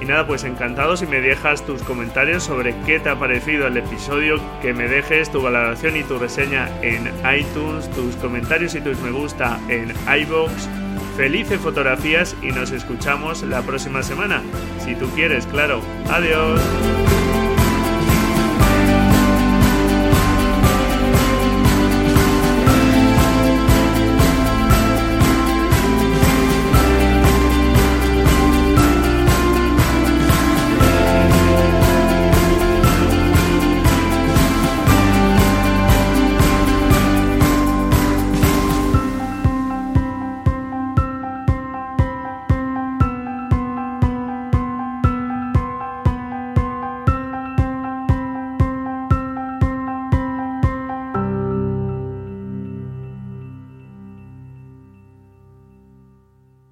[0.00, 3.76] Y nada, pues encantado si me dejas tus comentarios sobre qué te ha parecido el
[3.76, 7.06] episodio, que me dejes tu valoración y tu reseña en
[7.38, 9.92] iTunes, tus comentarios y tus me gusta en
[10.22, 10.68] iBox.
[11.16, 14.42] Felices fotografías y nos escuchamos la próxima semana.
[14.84, 15.80] Si tú quieres, claro.
[16.10, 16.60] Adiós.